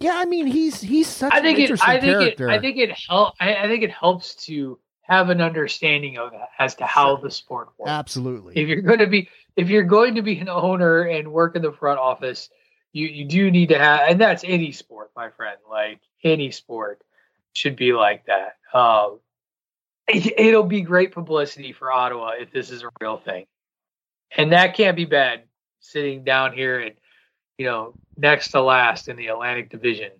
yeah, 0.00 0.14
I 0.16 0.24
mean, 0.24 0.46
he's 0.46 0.80
he's 0.80 1.06
such 1.06 1.32
I 1.32 1.42
think 1.42 1.58
an 1.58 1.64
it. 1.64 1.64
interesting 1.64 1.90
I 1.90 2.00
think 2.00 2.18
character. 2.18 2.48
it. 2.48 2.52
I 2.52 2.58
think 2.58 2.78
it 2.78 2.90
help. 3.08 3.34
I, 3.38 3.54
I 3.54 3.68
think 3.68 3.82
it 3.82 3.90
helps 3.90 4.34
to 4.46 4.78
have 5.02 5.28
an 5.28 5.42
understanding 5.42 6.16
of 6.16 6.30
that 6.32 6.48
as 6.58 6.74
to 6.76 6.86
how 6.86 7.16
the 7.16 7.30
sport 7.30 7.68
works. 7.76 7.90
Absolutely. 7.90 8.56
If 8.56 8.68
you're 8.68 8.80
going 8.80 9.00
to 9.00 9.06
be, 9.06 9.28
if 9.56 9.68
you're 9.68 9.82
going 9.82 10.14
to 10.14 10.22
be 10.22 10.38
an 10.38 10.48
owner 10.48 11.02
and 11.02 11.30
work 11.30 11.54
in 11.54 11.62
the 11.62 11.72
front 11.72 11.98
office, 11.98 12.48
you 12.92 13.08
you 13.08 13.26
do 13.26 13.50
need 13.50 13.68
to 13.68 13.78
have, 13.78 14.08
and 14.08 14.20
that's 14.20 14.42
any 14.46 14.72
sport, 14.72 15.10
my 15.14 15.28
friend. 15.30 15.58
Like 15.68 16.00
any 16.24 16.50
sport 16.50 17.02
should 17.52 17.76
be 17.76 17.92
like 17.92 18.24
that. 18.26 18.56
Um, 18.72 19.20
it, 20.08 20.38
it'll 20.38 20.62
be 20.62 20.80
great 20.80 21.12
publicity 21.12 21.72
for 21.72 21.92
Ottawa 21.92 22.32
if 22.38 22.50
this 22.52 22.70
is 22.70 22.82
a 22.82 22.88
real 23.02 23.18
thing, 23.18 23.44
and 24.34 24.52
that 24.52 24.74
can't 24.74 24.96
be 24.96 25.04
bad. 25.04 25.42
Sitting 25.82 26.24
down 26.24 26.52
here 26.52 26.78
and 26.80 26.94
you 27.60 27.66
know 27.66 27.92
next 28.16 28.52
to 28.52 28.62
last 28.62 29.06
in 29.08 29.16
the 29.16 29.26
Atlantic 29.26 29.68
Division. 29.68 30.10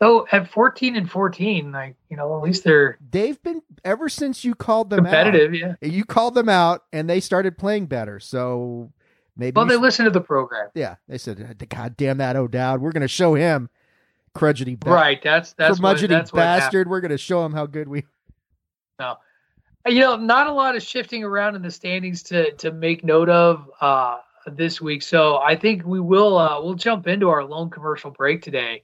So 0.00 0.26
at 0.32 0.50
14 0.50 0.96
and 0.96 1.10
14, 1.10 1.70
like 1.70 1.96
you 2.08 2.16
know, 2.16 2.34
at 2.34 2.42
least 2.42 2.64
they're 2.64 2.96
They've 3.10 3.40
been 3.42 3.60
ever 3.84 4.08
since 4.08 4.42
you 4.42 4.54
called 4.54 4.88
them 4.88 5.04
competitive. 5.04 5.54
Yeah. 5.54 5.72
out. 5.72 5.76
You 5.82 6.06
called 6.06 6.34
them 6.34 6.48
out, 6.48 6.84
and 6.94 7.10
they 7.10 7.20
started 7.20 7.58
playing 7.58 7.86
better. 7.86 8.18
So 8.20 8.90
maybe. 9.36 9.54
Well, 9.54 9.66
they 9.66 9.74
should- 9.74 9.82
listen 9.82 10.04
to 10.06 10.10
the 10.10 10.22
program, 10.22 10.70
yeah, 10.74 10.94
they 11.08 11.18
said, 11.18 11.62
"God 11.68 11.94
damn 11.98 12.16
that 12.18 12.36
O'Dowd! 12.36 12.80
We're 12.80 12.92
going 12.92 13.02
to 13.02 13.08
show 13.08 13.34
him, 13.34 13.68
crudgety 14.34 14.76
ba- 14.76 14.90
right? 14.92 15.22
That's 15.22 15.52
that's 15.52 15.78
what, 15.78 15.98
curmudgeony 15.98 16.08
that's 16.08 16.32
what 16.32 16.42
happened. 16.42 16.62
bastard. 16.62 16.88
We're 16.88 17.02
going 17.02 17.10
to 17.10 17.18
show 17.18 17.44
him 17.44 17.52
how 17.52 17.66
good 17.66 17.86
we." 17.86 18.04
No. 18.98 19.16
You 19.86 20.00
know, 20.00 20.16
not 20.16 20.46
a 20.46 20.52
lot 20.52 20.74
of 20.74 20.82
shifting 20.82 21.22
around 21.22 21.54
in 21.54 21.60
the 21.60 21.70
standings 21.70 22.22
to 22.24 22.52
to 22.52 22.72
make 22.72 23.04
note 23.04 23.28
of 23.28 23.70
uh, 23.82 24.18
this 24.46 24.80
week. 24.80 25.02
So 25.02 25.38
I 25.38 25.56
think 25.56 25.84
we 25.84 26.00
will 26.00 26.38
uh, 26.38 26.60
we'll 26.62 26.74
jump 26.74 27.06
into 27.06 27.28
our 27.30 27.44
lone 27.44 27.70
commercial 27.70 28.10
break 28.10 28.42
today 28.42 28.82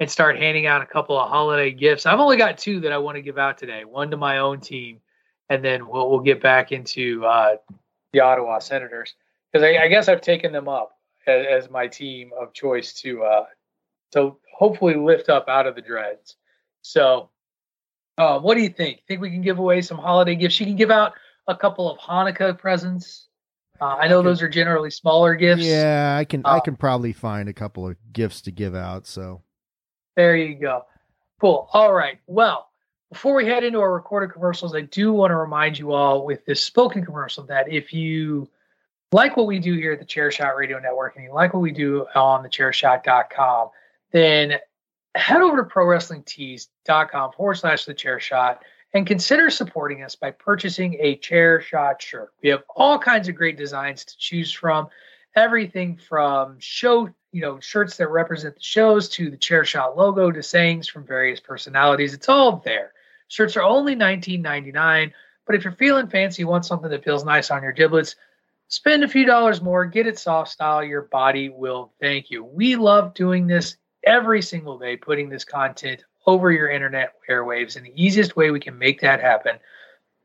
and 0.00 0.10
start 0.10 0.38
handing 0.38 0.66
out 0.66 0.82
a 0.82 0.86
couple 0.86 1.18
of 1.18 1.28
holiday 1.28 1.70
gifts. 1.70 2.06
I've 2.06 2.18
only 2.18 2.36
got 2.36 2.58
two 2.58 2.80
that 2.80 2.92
I 2.92 2.98
want 2.98 3.16
to 3.16 3.22
give 3.22 3.38
out 3.38 3.58
today. 3.58 3.84
One 3.84 4.10
to 4.10 4.16
my 4.16 4.38
own 4.38 4.60
team, 4.60 5.00
and 5.48 5.64
then 5.64 5.88
we'll 5.88 6.10
we'll 6.10 6.20
get 6.20 6.42
back 6.42 6.72
into 6.72 7.24
uh, 7.24 7.56
the 8.12 8.20
Ottawa 8.20 8.58
Senators 8.58 9.14
because 9.52 9.64
I, 9.64 9.84
I 9.84 9.88
guess 9.88 10.08
I've 10.08 10.20
taken 10.20 10.52
them 10.52 10.68
up 10.68 10.98
as, 11.26 11.64
as 11.64 11.70
my 11.70 11.86
team 11.86 12.30
of 12.38 12.52
choice 12.52 12.92
to 13.02 13.22
uh, 13.22 13.44
to 14.12 14.36
hopefully 14.52 14.94
lift 14.94 15.28
up 15.28 15.48
out 15.48 15.66
of 15.66 15.74
the 15.74 15.82
dreads. 15.82 16.36
So 16.82 17.30
uh, 18.18 18.38
what 18.38 18.54
do 18.54 18.62
you 18.62 18.68
think? 18.68 19.02
Think 19.06 19.20
we 19.20 19.30
can 19.30 19.42
give 19.42 19.58
away 19.58 19.82
some 19.82 19.98
holiday 19.98 20.34
gifts? 20.34 20.58
You 20.60 20.66
can 20.66 20.76
give 20.76 20.90
out 20.90 21.14
a 21.46 21.56
couple 21.56 21.90
of 21.90 21.98
Hanukkah 21.98 22.56
presents. 22.56 23.28
Uh, 23.80 23.96
I 23.96 24.08
know 24.08 24.22
those 24.22 24.40
are 24.42 24.48
generally 24.48 24.90
smaller 24.90 25.34
gifts. 25.34 25.62
Yeah, 25.64 26.16
I 26.18 26.24
can. 26.24 26.42
I 26.44 26.58
Uh, 26.58 26.60
can 26.60 26.76
probably 26.76 27.12
find 27.12 27.48
a 27.48 27.52
couple 27.52 27.88
of 27.88 27.96
gifts 28.12 28.40
to 28.42 28.50
give 28.52 28.74
out. 28.74 29.06
So 29.06 29.42
There 30.16 30.36
you 30.36 30.54
go. 30.54 30.86
Cool. 31.40 31.68
All 31.72 31.92
right. 31.92 32.18
Well, 32.26 32.68
before 33.10 33.34
we 33.34 33.46
head 33.46 33.64
into 33.64 33.80
our 33.80 33.92
recorded 33.92 34.32
commercials, 34.32 34.74
I 34.74 34.82
do 34.82 35.12
want 35.12 35.30
to 35.32 35.36
remind 35.36 35.78
you 35.78 35.92
all 35.92 36.24
with 36.24 36.44
this 36.46 36.62
spoken 36.62 37.04
commercial 37.04 37.42
that 37.44 37.70
if 37.72 37.92
you 37.92 38.48
like 39.12 39.36
what 39.36 39.46
we 39.46 39.58
do 39.58 39.74
here 39.74 39.92
at 39.92 39.98
the 39.98 40.04
Chairshot 40.06 40.56
Radio 40.56 40.78
Network 40.78 41.16
and 41.16 41.24
you 41.24 41.32
like 41.32 41.52
what 41.52 41.60
we 41.60 41.70
do 41.72 42.06
on 42.14 42.42
the 42.42 42.48
chairshot.com, 42.48 43.68
then 44.12 44.54
head 45.16 45.40
over 45.42 45.56
to 45.56 45.62
prowrestlingtees.com 45.64 47.32
forward 47.32 47.54
slash 47.54 47.84
the 47.84 47.94
chair 47.94 48.18
shot 48.20 48.62
and 48.94 49.08
consider 49.08 49.50
supporting 49.50 50.04
us 50.04 50.14
by 50.14 50.30
purchasing 50.30 50.96
a 51.00 51.16
chair 51.16 51.60
shot 51.60 52.00
shirt. 52.00 52.32
We 52.42 52.48
have 52.50 52.62
all 52.74 52.98
kinds 52.98 53.28
of 53.28 53.34
great 53.34 53.58
designs 53.58 54.04
to 54.04 54.16
choose 54.16 54.52
from. 54.52 54.88
Everything 55.34 55.96
from 55.96 56.56
show, 56.60 57.08
you 57.32 57.40
know, 57.42 57.58
shirts 57.58 57.96
that 57.96 58.08
represent 58.08 58.54
the 58.54 58.62
shows 58.62 59.08
to 59.10 59.30
the 59.30 59.36
chair 59.36 59.64
shot 59.64 59.96
logo 59.96 60.30
to 60.30 60.42
sayings 60.44 60.86
from 60.88 61.04
various 61.04 61.40
personalities. 61.40 62.14
It's 62.14 62.28
all 62.28 62.62
there. 62.64 62.92
Shirts 63.26 63.56
are 63.56 63.64
only 63.64 63.96
$19.99, 63.96 65.12
but 65.44 65.56
if 65.56 65.64
you're 65.64 65.72
feeling 65.72 66.06
fancy, 66.06 66.42
you 66.42 66.46
want 66.46 66.64
something 66.64 66.90
that 66.90 67.02
feels 67.02 67.24
nice 67.24 67.50
on 67.50 67.64
your 67.64 67.72
giblets, 67.72 68.14
spend 68.68 69.02
a 69.02 69.08
few 69.08 69.24
dollars 69.24 69.60
more, 69.60 69.84
get 69.86 70.06
it 70.06 70.20
soft 70.20 70.52
style. 70.52 70.84
Your 70.84 71.02
body 71.02 71.48
will 71.48 71.92
thank 72.00 72.30
you. 72.30 72.44
We 72.44 72.76
love 72.76 73.12
doing 73.14 73.48
this 73.48 73.76
every 74.04 74.40
single 74.40 74.78
day, 74.78 74.96
putting 74.96 75.28
this 75.28 75.44
content 75.44 76.04
over 76.26 76.50
your 76.50 76.70
internet 76.70 77.14
airwaves. 77.28 77.76
And 77.76 77.86
the 77.86 78.02
easiest 78.02 78.36
way 78.36 78.50
we 78.50 78.60
can 78.60 78.78
make 78.78 79.00
that 79.00 79.20
happen 79.20 79.58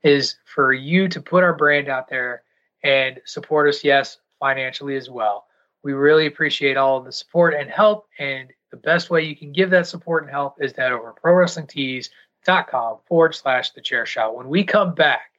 is 0.03 0.35
for 0.45 0.73
you 0.73 1.07
to 1.09 1.21
put 1.21 1.43
our 1.43 1.53
brand 1.53 1.89
out 1.89 2.09
there 2.09 2.43
and 2.83 3.19
support 3.25 3.67
us, 3.67 3.83
yes, 3.83 4.17
financially 4.39 4.95
as 4.95 5.09
well. 5.09 5.45
We 5.83 5.93
really 5.93 6.25
appreciate 6.25 6.77
all 6.77 7.01
the 7.01 7.12
support 7.12 7.53
and 7.53 7.69
help. 7.69 8.07
And 8.17 8.49
the 8.71 8.77
best 8.77 9.09
way 9.09 9.23
you 9.23 9.35
can 9.35 9.51
give 9.51 9.69
that 9.71 9.88
support 9.88 10.23
and 10.23 10.31
help 10.31 10.62
is 10.62 10.73
that 10.73 10.91
over 10.91 11.13
prowrestlingtees.com 11.23 12.97
forward 13.05 13.35
slash 13.35 13.71
the 13.71 13.81
chair 13.81 14.05
shot. 14.05 14.35
When 14.35 14.47
we 14.47 14.63
come 14.63 14.93
back, 14.93 15.33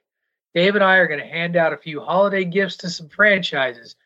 Dave 0.54 0.74
and 0.74 0.84
I 0.84 0.96
are 0.96 1.06
going 1.06 1.20
to 1.20 1.26
hand 1.26 1.56
out 1.56 1.72
a 1.72 1.78
few 1.78 2.00
holiday 2.00 2.44
gifts 2.44 2.76
to 2.78 2.90
some 2.90 3.08
franchises 3.08 3.96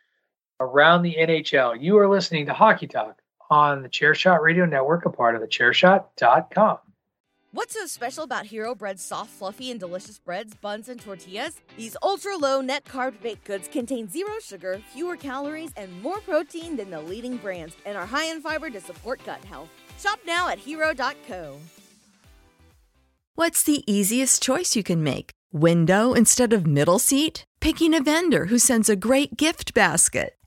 around 0.61 1.03
the 1.03 1.17
NHL. 1.19 1.81
You 1.81 1.99
are 1.99 2.09
listening 2.09 2.47
to 2.47 2.55
Hockey 2.55 2.87
Talk 2.87 3.21
on 3.55 3.83
the 3.83 3.89
Chairshot 3.89 4.41
Radio 4.41 4.67
Network, 4.67 5.07
a 5.07 5.11
part 5.11 5.37
of 5.37 5.41
the 5.41 5.47
chairshot.com. 5.47 6.79
What's 7.53 7.75
so 7.75 7.87
special 7.87 8.25
about 8.25 8.47
Hero 8.47 8.75
Bread's 8.75 9.01
soft, 9.01 9.31
fluffy, 9.31 9.71
and 9.71 9.79
delicious 9.79 10.19
breads, 10.19 10.55
buns, 10.55 10.89
and 10.89 11.01
tortillas? 11.01 11.61
These 11.77 11.97
ultra 12.03 12.37
low 12.37 12.61
net 12.61 12.85
carb 12.85 13.23
baked 13.23 13.45
goods 13.45 13.69
contain 13.69 14.09
zero 14.09 14.33
sugar, 14.43 14.83
fewer 14.93 15.17
calories, 15.17 15.71
and 15.77 16.03
more 16.03 16.19
protein 16.19 16.75
than 16.77 16.91
the 16.91 17.01
leading 17.01 17.37
brands, 17.37 17.77
and 17.87 17.97
are 17.97 18.07
high 18.07 18.25
in 18.25 18.41
fiber 18.41 18.71
to 18.71 18.81
support 18.81 19.25
gut 19.25 19.45
health. 19.45 19.69
Shop 20.01 20.19
now 20.27 20.49
at 20.49 20.59
hero.co. 20.59 21.59
What's 23.37 23.63
the 23.63 23.85
easiest 23.87 24.43
choice 24.43 24.75
you 24.75 24.83
can 24.83 25.05
make? 25.05 25.31
Window 25.53 26.13
instead 26.13 26.53
of 26.53 26.67
middle 26.67 26.99
seat? 26.99 27.45
Picking 27.61 27.95
a 27.95 28.03
vendor 28.03 28.47
who 28.47 28.59
sends 28.59 28.89
a 28.89 28.97
great 28.97 29.37
gift 29.37 29.75
basket? 29.75 30.35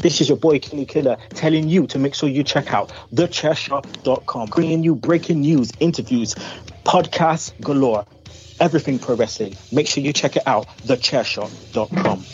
This 0.00 0.22
is 0.22 0.30
your 0.30 0.38
boy 0.38 0.58
Kenny 0.58 0.86
Killer 0.86 1.18
telling 1.30 1.68
you 1.68 1.86
to 1.88 1.98
make 1.98 2.14
sure 2.14 2.30
you 2.30 2.42
check 2.42 2.72
out 2.72 2.90
thechairshot.com, 3.12 4.48
bringing 4.48 4.82
you 4.82 4.94
breaking 4.94 5.42
news, 5.42 5.72
interviews, 5.78 6.34
podcasts 6.86 7.52
galore, 7.60 8.06
everything 8.60 8.98
pro 8.98 9.14
wrestling. 9.14 9.54
Make 9.70 9.86
sure 9.86 10.02
you 10.02 10.14
check 10.14 10.36
it 10.36 10.42
out, 10.46 10.66
thechairshot.com. 10.84 12.24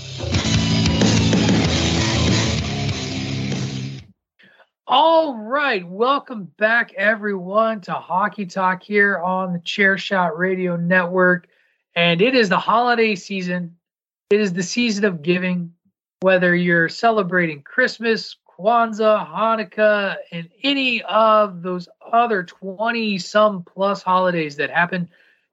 All 4.87 5.37
right, 5.37 5.85
welcome 5.89 6.45
back 6.45 6.93
everyone 6.95 7.81
to 7.83 7.95
Hockey 7.95 8.47
Talk 8.47 8.85
here 8.85 9.19
on 9.19 9.53
the 9.53 9.59
Chair 9.59 9.99
Shot 9.99 10.39
Radio 10.39 10.77
Network. 10.77 11.49
And 11.97 12.23
it 12.23 12.37
is 12.37 12.49
the 12.49 12.61
holiday 12.61 13.17
season. 13.17 13.77
It 14.31 14.41
is 14.41 14.53
the 14.53 14.63
season 14.63 15.05
of 15.05 15.23
giving. 15.23 15.73
Whether 16.21 16.55
you're 16.55 16.89
celebrating 16.89 17.63
Christmas, 17.63 18.37
Kwanzaa, 18.59 19.27
Hanukkah, 19.27 20.17
and 20.33 20.49
any 20.63 21.03
of 21.03 21.63
those 21.63 21.89
other 22.11 22.43
20 22.43 23.19
some 23.19 23.63
plus 23.63 24.03
holidays 24.03 24.57
that 24.57 24.71
happen 24.71 25.11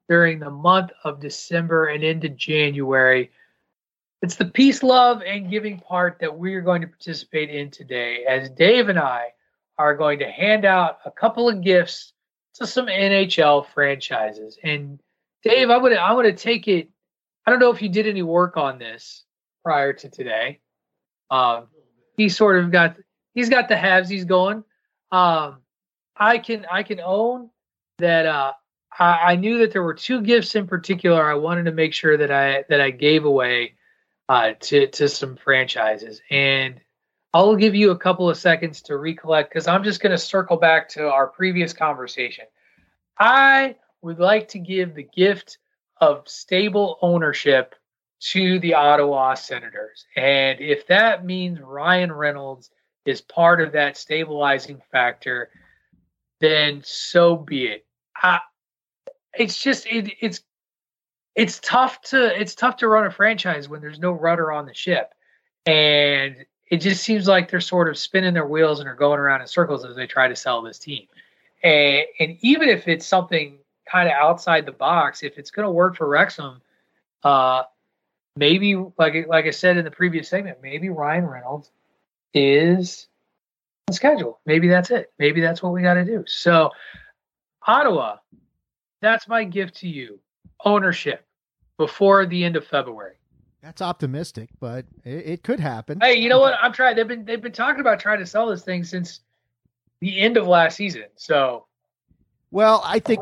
during 0.08 0.38
the 0.38 0.50
month 0.50 0.90
of 1.04 1.20
December 1.20 1.86
and 1.86 2.02
into 2.02 2.30
January. 2.30 3.30
It's 4.22 4.36
the 4.36 4.46
peace, 4.46 4.82
love, 4.82 5.22
and 5.22 5.50
giving 5.50 5.80
part 5.80 6.18
that 6.20 6.38
we 6.38 6.54
are 6.54 6.62
going 6.62 6.80
to 6.80 6.88
participate 6.88 7.50
in 7.50 7.70
today, 7.70 8.24
as 8.24 8.48
Dave 8.48 8.88
and 8.88 8.98
I 8.98 9.34
are 9.76 9.94
going 9.94 10.20
to 10.20 10.30
hand 10.30 10.64
out 10.64 10.98
a 11.04 11.10
couple 11.10 11.48
of 11.48 11.60
gifts 11.60 12.14
to 12.54 12.66
some 12.66 12.86
NHL 12.86 13.66
franchises. 13.66 14.58
And 14.62 14.98
Dave, 15.42 15.68
I'm 15.68 15.82
gonna 15.82 15.96
I'm 15.96 16.16
gonna 16.16 16.32
take 16.32 16.68
it. 16.68 16.88
I 17.44 17.50
don't 17.50 17.60
know 17.60 17.70
if 17.70 17.82
you 17.82 17.90
did 17.90 18.06
any 18.06 18.22
work 18.22 18.56
on 18.56 18.78
this 18.78 19.24
prior 19.64 19.92
to 19.92 20.08
today. 20.08 20.60
Um, 21.30 21.66
he 22.16 22.28
sort 22.28 22.62
of 22.62 22.70
got 22.70 22.96
he's 23.34 23.48
got 23.48 23.68
the 23.68 23.76
halves 23.76 24.08
he's 24.08 24.24
going. 24.24 24.62
Um, 25.10 25.58
I 26.16 26.38
can 26.38 26.66
I 26.70 26.84
can 26.84 27.00
own 27.00 27.50
that 27.98 28.26
uh, 28.26 28.52
I, 28.98 29.32
I 29.32 29.36
knew 29.36 29.58
that 29.58 29.72
there 29.72 29.82
were 29.82 29.94
two 29.94 30.20
gifts 30.20 30.54
in 30.54 30.66
particular 30.66 31.28
I 31.28 31.34
wanted 31.34 31.64
to 31.64 31.72
make 31.72 31.92
sure 31.92 32.16
that 32.16 32.30
I 32.30 32.64
that 32.68 32.80
I 32.80 32.90
gave 32.90 33.24
away 33.24 33.74
uh, 34.28 34.52
to 34.60 34.86
to 34.88 35.08
some 35.08 35.36
franchises, 35.36 36.20
and 36.30 36.80
I'll 37.32 37.56
give 37.56 37.74
you 37.74 37.90
a 37.90 37.98
couple 37.98 38.30
of 38.30 38.36
seconds 38.36 38.82
to 38.82 38.96
recollect 38.96 39.50
because 39.50 39.66
I'm 39.66 39.82
just 39.82 40.00
going 40.00 40.12
to 40.12 40.18
circle 40.18 40.56
back 40.56 40.88
to 40.90 41.10
our 41.10 41.26
previous 41.26 41.72
conversation. 41.72 42.44
I 43.18 43.76
would 44.02 44.18
like 44.18 44.48
to 44.48 44.58
give 44.58 44.94
the 44.94 45.02
gift 45.02 45.58
of 46.00 46.28
stable 46.28 46.98
ownership 47.00 47.74
to 48.32 48.58
the 48.58 48.74
Ottawa 48.74 49.34
Senators, 49.34 50.06
and 50.16 50.60
if 50.60 50.86
that 50.86 51.24
means 51.24 51.60
Ryan 51.60 52.12
Reynolds 52.12 52.70
is 53.04 53.20
part 53.20 53.60
of 53.60 53.72
that 53.72 53.96
stabilizing 53.96 54.80
factor, 54.90 55.50
then 56.40 56.82
so 56.84 57.36
be 57.36 57.66
it. 57.66 57.86
I, 58.16 58.40
it's 59.34 59.60
just 59.60 59.86
it, 59.86 60.12
it's 60.20 60.42
it's 61.34 61.58
tough 61.60 62.00
to 62.02 62.40
it's 62.40 62.54
tough 62.54 62.76
to 62.78 62.88
run 62.88 63.06
a 63.06 63.10
franchise 63.10 63.68
when 63.68 63.80
there's 63.80 63.98
no 63.98 64.12
rudder 64.12 64.52
on 64.52 64.66
the 64.66 64.74
ship. 64.74 65.12
And 65.66 66.36
it 66.70 66.78
just 66.78 67.02
seems 67.02 67.26
like 67.26 67.50
they're 67.50 67.60
sort 67.60 67.88
of 67.88 67.98
spinning 67.98 68.34
their 68.34 68.46
wheels 68.46 68.80
and 68.80 68.88
are 68.88 68.94
going 68.94 69.18
around 69.18 69.40
in 69.40 69.46
circles 69.46 69.84
as 69.84 69.96
they 69.96 70.06
try 70.06 70.28
to 70.28 70.36
sell 70.36 70.62
this 70.62 70.78
team. 70.78 71.06
And, 71.62 72.04
and 72.20 72.36
even 72.40 72.68
if 72.68 72.88
it's 72.88 73.06
something 73.06 73.58
kind 73.90 74.08
of 74.08 74.14
outside 74.14 74.64
the 74.66 74.72
box 74.72 75.22
if 75.22 75.38
it's 75.38 75.50
going 75.50 75.66
to 75.66 75.70
work 75.70 75.96
for 75.96 76.08
Wrexham 76.08 76.60
uh 77.22 77.64
maybe 78.36 78.76
like 78.98 79.26
like 79.28 79.46
I 79.46 79.50
said 79.50 79.76
in 79.76 79.84
the 79.84 79.90
previous 79.90 80.28
segment 80.28 80.58
maybe 80.62 80.88
Ryan 80.88 81.26
Reynolds 81.26 81.70
is 82.32 83.08
on 83.88 83.94
schedule 83.94 84.40
maybe 84.46 84.68
that's 84.68 84.90
it 84.90 85.12
maybe 85.18 85.40
that's 85.40 85.62
what 85.62 85.72
we 85.72 85.82
got 85.82 85.94
to 85.94 86.04
do 86.04 86.24
so 86.26 86.70
Ottawa 87.66 88.16
that's 89.00 89.28
my 89.28 89.44
gift 89.44 89.76
to 89.76 89.88
you 89.88 90.18
ownership 90.64 91.26
before 91.76 92.26
the 92.26 92.44
end 92.44 92.56
of 92.56 92.66
February. 92.66 93.16
That's 93.62 93.80
optimistic, 93.80 94.50
but 94.60 94.84
it, 95.04 95.26
it, 95.26 95.42
could 95.42 95.58
happen. 95.58 95.98
Hey, 96.00 96.16
you 96.16 96.28
know 96.28 96.38
what? 96.38 96.54
I'm 96.60 96.72
trying. 96.72 96.96
They've 96.96 97.08
been 97.08 97.24
they've 97.24 97.40
been 97.40 97.52
talking 97.52 97.80
about 97.80 97.98
trying 97.98 98.18
to 98.18 98.26
sell 98.26 98.48
this 98.48 98.62
thing 98.62 98.84
since 98.84 99.20
the 100.00 100.20
end 100.20 100.36
of 100.36 100.46
last 100.46 100.76
season. 100.76 101.04
So, 101.16 101.64
well, 102.50 102.82
I 102.84 102.98
think 102.98 103.20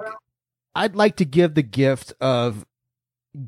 I'd 0.75 0.97
like 0.97 1.17
to 1.17 1.25
give 1.25 1.55
the 1.55 1.63
gift 1.63 2.13
of 2.21 2.67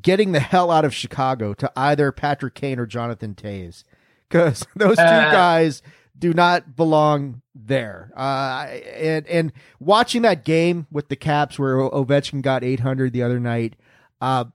getting 0.01 0.31
the 0.31 0.39
hell 0.39 0.71
out 0.71 0.85
of 0.85 0.93
Chicago 0.93 1.53
to 1.55 1.71
either 1.75 2.11
Patrick 2.11 2.53
Kane 2.53 2.79
or 2.79 2.85
Jonathan 2.85 3.35
Toews, 3.35 3.83
because 4.27 4.65
those 4.75 4.97
two 4.97 5.03
uh, 5.03 5.31
guys 5.31 5.81
do 6.17 6.33
not 6.33 6.75
belong 6.75 7.41
there. 7.53 8.11
Uh, 8.15 8.67
and 8.95 9.27
and 9.27 9.53
watching 9.79 10.21
that 10.23 10.45
game 10.45 10.87
with 10.91 11.09
the 11.09 11.15
Caps 11.15 11.59
where 11.59 11.77
Ovechkin 11.77 12.41
got 12.41 12.63
800 12.63 13.13
the 13.13 13.23
other 13.23 13.39
night, 13.39 13.75
uh, 14.21 14.45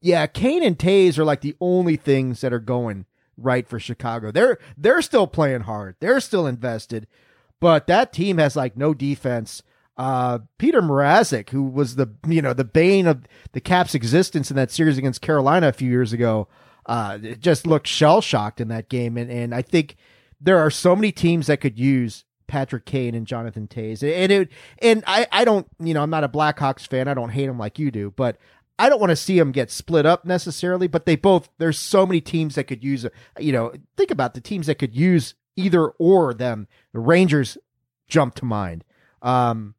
yeah, 0.00 0.26
Kane 0.26 0.62
and 0.62 0.78
Toews 0.78 1.18
are 1.18 1.24
like 1.24 1.40
the 1.40 1.56
only 1.60 1.96
things 1.96 2.40
that 2.42 2.52
are 2.52 2.60
going 2.60 3.06
right 3.36 3.66
for 3.66 3.78
Chicago. 3.78 4.30
They're 4.30 4.58
they're 4.76 5.02
still 5.02 5.26
playing 5.26 5.62
hard. 5.62 5.96
They're 6.00 6.20
still 6.20 6.46
invested, 6.46 7.06
but 7.60 7.86
that 7.86 8.12
team 8.12 8.38
has 8.38 8.56
like 8.56 8.76
no 8.76 8.94
defense. 8.94 9.62
Uh, 9.96 10.40
Peter 10.58 10.82
Mrazek, 10.82 11.50
who 11.50 11.62
was 11.62 11.96
the 11.96 12.12
you 12.26 12.42
know 12.42 12.52
the 12.52 12.64
bane 12.64 13.06
of 13.06 13.24
the 13.52 13.60
Caps' 13.60 13.94
existence 13.94 14.50
in 14.50 14.56
that 14.56 14.70
series 14.70 14.98
against 14.98 15.22
Carolina 15.22 15.68
a 15.68 15.72
few 15.72 15.90
years 15.90 16.12
ago, 16.12 16.48
uh, 16.86 17.18
just 17.18 17.66
looked 17.66 17.86
shell 17.86 18.20
shocked 18.20 18.60
in 18.60 18.68
that 18.68 18.88
game, 18.88 19.16
and 19.16 19.30
and 19.30 19.54
I 19.54 19.62
think 19.62 19.96
there 20.40 20.58
are 20.58 20.70
so 20.70 20.94
many 20.96 21.12
teams 21.12 21.46
that 21.46 21.60
could 21.60 21.78
use 21.78 22.24
Patrick 22.46 22.84
Kane 22.84 23.14
and 23.14 23.26
Jonathan 23.26 23.66
Toews. 23.66 24.02
And 24.02 24.30
it 24.30 24.50
and 24.80 25.02
I, 25.06 25.26
I 25.32 25.44
don't 25.44 25.66
you 25.80 25.94
know, 25.94 26.02
I'm 26.02 26.10
not 26.10 26.24
a 26.24 26.28
Blackhawks 26.28 26.86
fan. 26.86 27.08
I 27.08 27.14
don't 27.14 27.30
hate 27.30 27.46
them 27.46 27.58
like 27.58 27.78
you 27.78 27.90
do, 27.90 28.12
but 28.14 28.36
I 28.78 28.88
don't 28.88 29.00
want 29.00 29.10
to 29.10 29.16
see 29.16 29.38
them 29.38 29.52
get 29.52 29.70
split 29.70 30.04
up 30.06 30.24
necessarily, 30.24 30.86
but 30.86 31.06
they 31.06 31.16
both 31.16 31.48
there's 31.58 31.78
so 31.78 32.06
many 32.06 32.20
teams 32.20 32.56
that 32.56 32.64
could 32.64 32.84
use 32.84 33.06
you 33.38 33.52
know, 33.52 33.72
think 33.96 34.10
about 34.10 34.34
the 34.34 34.40
teams 34.40 34.66
that 34.66 34.78
could 34.78 34.94
use 34.94 35.34
either 35.56 35.88
or 35.88 36.34
them. 36.34 36.66
The 36.92 37.00
Rangers 37.00 37.56
jump 38.08 38.34
to 38.36 38.44
mind. 38.44 38.84
Um, 39.22 39.74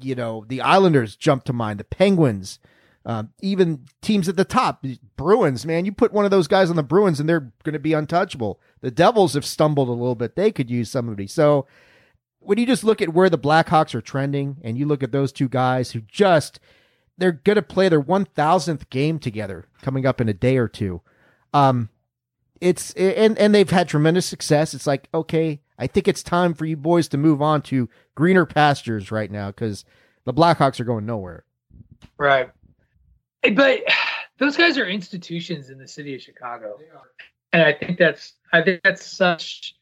you 0.00 0.14
know, 0.14 0.44
the 0.48 0.60
Islanders 0.60 1.16
jump 1.16 1.44
to 1.44 1.52
mind, 1.52 1.80
the 1.80 1.84
Penguins, 1.84 2.58
uh, 3.06 3.22
even 3.40 3.86
teams 4.02 4.28
at 4.28 4.36
the 4.36 4.44
top, 4.44 4.84
Bruins, 5.16 5.64
man, 5.64 5.84
you 5.84 5.92
put 5.92 6.12
one 6.12 6.24
of 6.24 6.32
those 6.32 6.48
guys 6.48 6.70
on 6.70 6.76
the 6.76 6.82
Bruins 6.82 7.20
and 7.20 7.28
they're 7.28 7.52
going 7.62 7.72
to 7.72 7.78
be 7.78 7.92
untouchable. 7.92 8.60
The 8.80 8.90
Devils 8.90 9.34
have 9.34 9.44
stumbled 9.44 9.88
a 9.88 9.92
little 9.92 10.16
bit. 10.16 10.34
They 10.34 10.50
could 10.50 10.70
use 10.70 10.90
somebody. 10.90 11.28
So 11.28 11.68
when 12.40 12.58
you 12.58 12.66
just 12.66 12.82
look 12.82 13.00
at 13.00 13.14
where 13.14 13.30
the 13.30 13.38
Blackhawks 13.38 13.94
are 13.94 14.00
trending 14.00 14.56
and 14.64 14.76
you 14.76 14.86
look 14.86 15.04
at 15.04 15.12
those 15.12 15.30
two 15.30 15.48
guys 15.48 15.92
who 15.92 16.00
just, 16.00 16.58
they're 17.16 17.30
going 17.30 17.54
to 17.54 17.62
play 17.62 17.88
their 17.88 18.02
1000th 18.02 18.90
game 18.90 19.20
together 19.20 19.66
coming 19.82 20.04
up 20.04 20.20
in 20.20 20.28
a 20.28 20.34
day 20.34 20.56
or 20.56 20.66
two. 20.66 21.00
Um, 21.54 21.90
it's, 22.60 22.92
and, 22.94 23.38
and 23.38 23.54
they've 23.54 23.70
had 23.70 23.88
tremendous 23.88 24.26
success. 24.26 24.74
It's 24.74 24.86
like, 24.86 25.08
okay, 25.14 25.60
I 25.78 25.86
think 25.86 26.08
it's 26.08 26.22
time 26.22 26.54
for 26.54 26.64
you 26.64 26.76
boys 26.76 27.08
to 27.08 27.18
move 27.18 27.42
on 27.42 27.62
to 27.62 27.88
greener 28.14 28.46
pastures 28.46 29.10
right 29.10 29.30
now 29.30 29.48
because 29.48 29.84
the 30.24 30.32
Blackhawks 30.32 30.80
are 30.80 30.84
going 30.84 31.06
nowhere. 31.06 31.44
Right. 32.18 32.50
But 33.54 33.82
those 34.38 34.56
guys 34.56 34.78
are 34.78 34.86
institutions 34.86 35.70
in 35.70 35.78
the 35.78 35.88
city 35.88 36.14
of 36.14 36.22
Chicago, 36.22 36.78
and 37.52 37.62
I 37.62 37.72
think 37.72 37.98
that's 37.98 38.34
I 38.52 38.62
think 38.62 38.82
that's 38.82 39.04
such. 39.04 39.74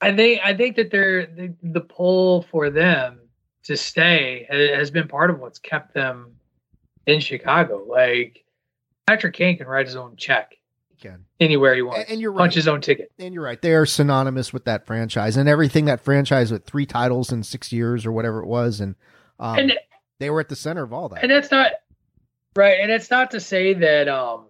I 0.00 0.14
think 0.14 0.40
I 0.44 0.54
think 0.54 0.76
that 0.76 0.90
they're 0.90 1.26
the, 1.26 1.54
the 1.62 1.80
pull 1.80 2.42
for 2.50 2.70
them 2.70 3.20
to 3.64 3.76
stay 3.76 4.46
has 4.50 4.90
been 4.90 5.06
part 5.06 5.30
of 5.30 5.38
what's 5.38 5.58
kept 5.58 5.94
them 5.94 6.32
in 7.06 7.20
Chicago. 7.20 7.84
Like 7.88 8.44
Patrick 9.06 9.34
Kane 9.34 9.56
can 9.56 9.66
write 9.66 9.86
his 9.86 9.96
own 9.96 10.16
check. 10.16 10.56
Can 11.02 11.26
anywhere 11.40 11.74
he 11.74 11.82
wants. 11.82 12.10
And 12.10 12.20
you're 12.20 12.32
punch 12.32 12.54
his 12.54 12.66
own 12.66 12.80
ticket. 12.80 13.12
And 13.18 13.34
you're 13.34 13.44
right. 13.44 13.60
They 13.60 13.74
are 13.74 13.84
synonymous 13.84 14.52
with 14.52 14.64
that 14.64 14.86
franchise 14.86 15.36
and 15.36 15.48
everything 15.48 15.84
that 15.84 16.00
franchise 16.00 16.50
with 16.50 16.64
three 16.64 16.86
titles 16.86 17.30
in 17.30 17.42
six 17.42 17.72
years 17.72 18.06
or 18.06 18.12
whatever 18.12 18.40
it 18.40 18.46
was, 18.46 18.80
and, 18.80 18.94
um, 19.38 19.58
and 19.58 19.72
they 20.18 20.30
were 20.30 20.40
at 20.40 20.48
the 20.48 20.56
center 20.56 20.82
of 20.82 20.92
all 20.92 21.08
that. 21.10 21.22
And 21.22 21.30
that's 21.30 21.50
not 21.50 21.72
Right, 22.54 22.80
and 22.80 22.90
it's 22.90 23.10
not 23.10 23.30
to 23.30 23.40
say 23.40 23.72
that 23.74 24.08
um 24.08 24.46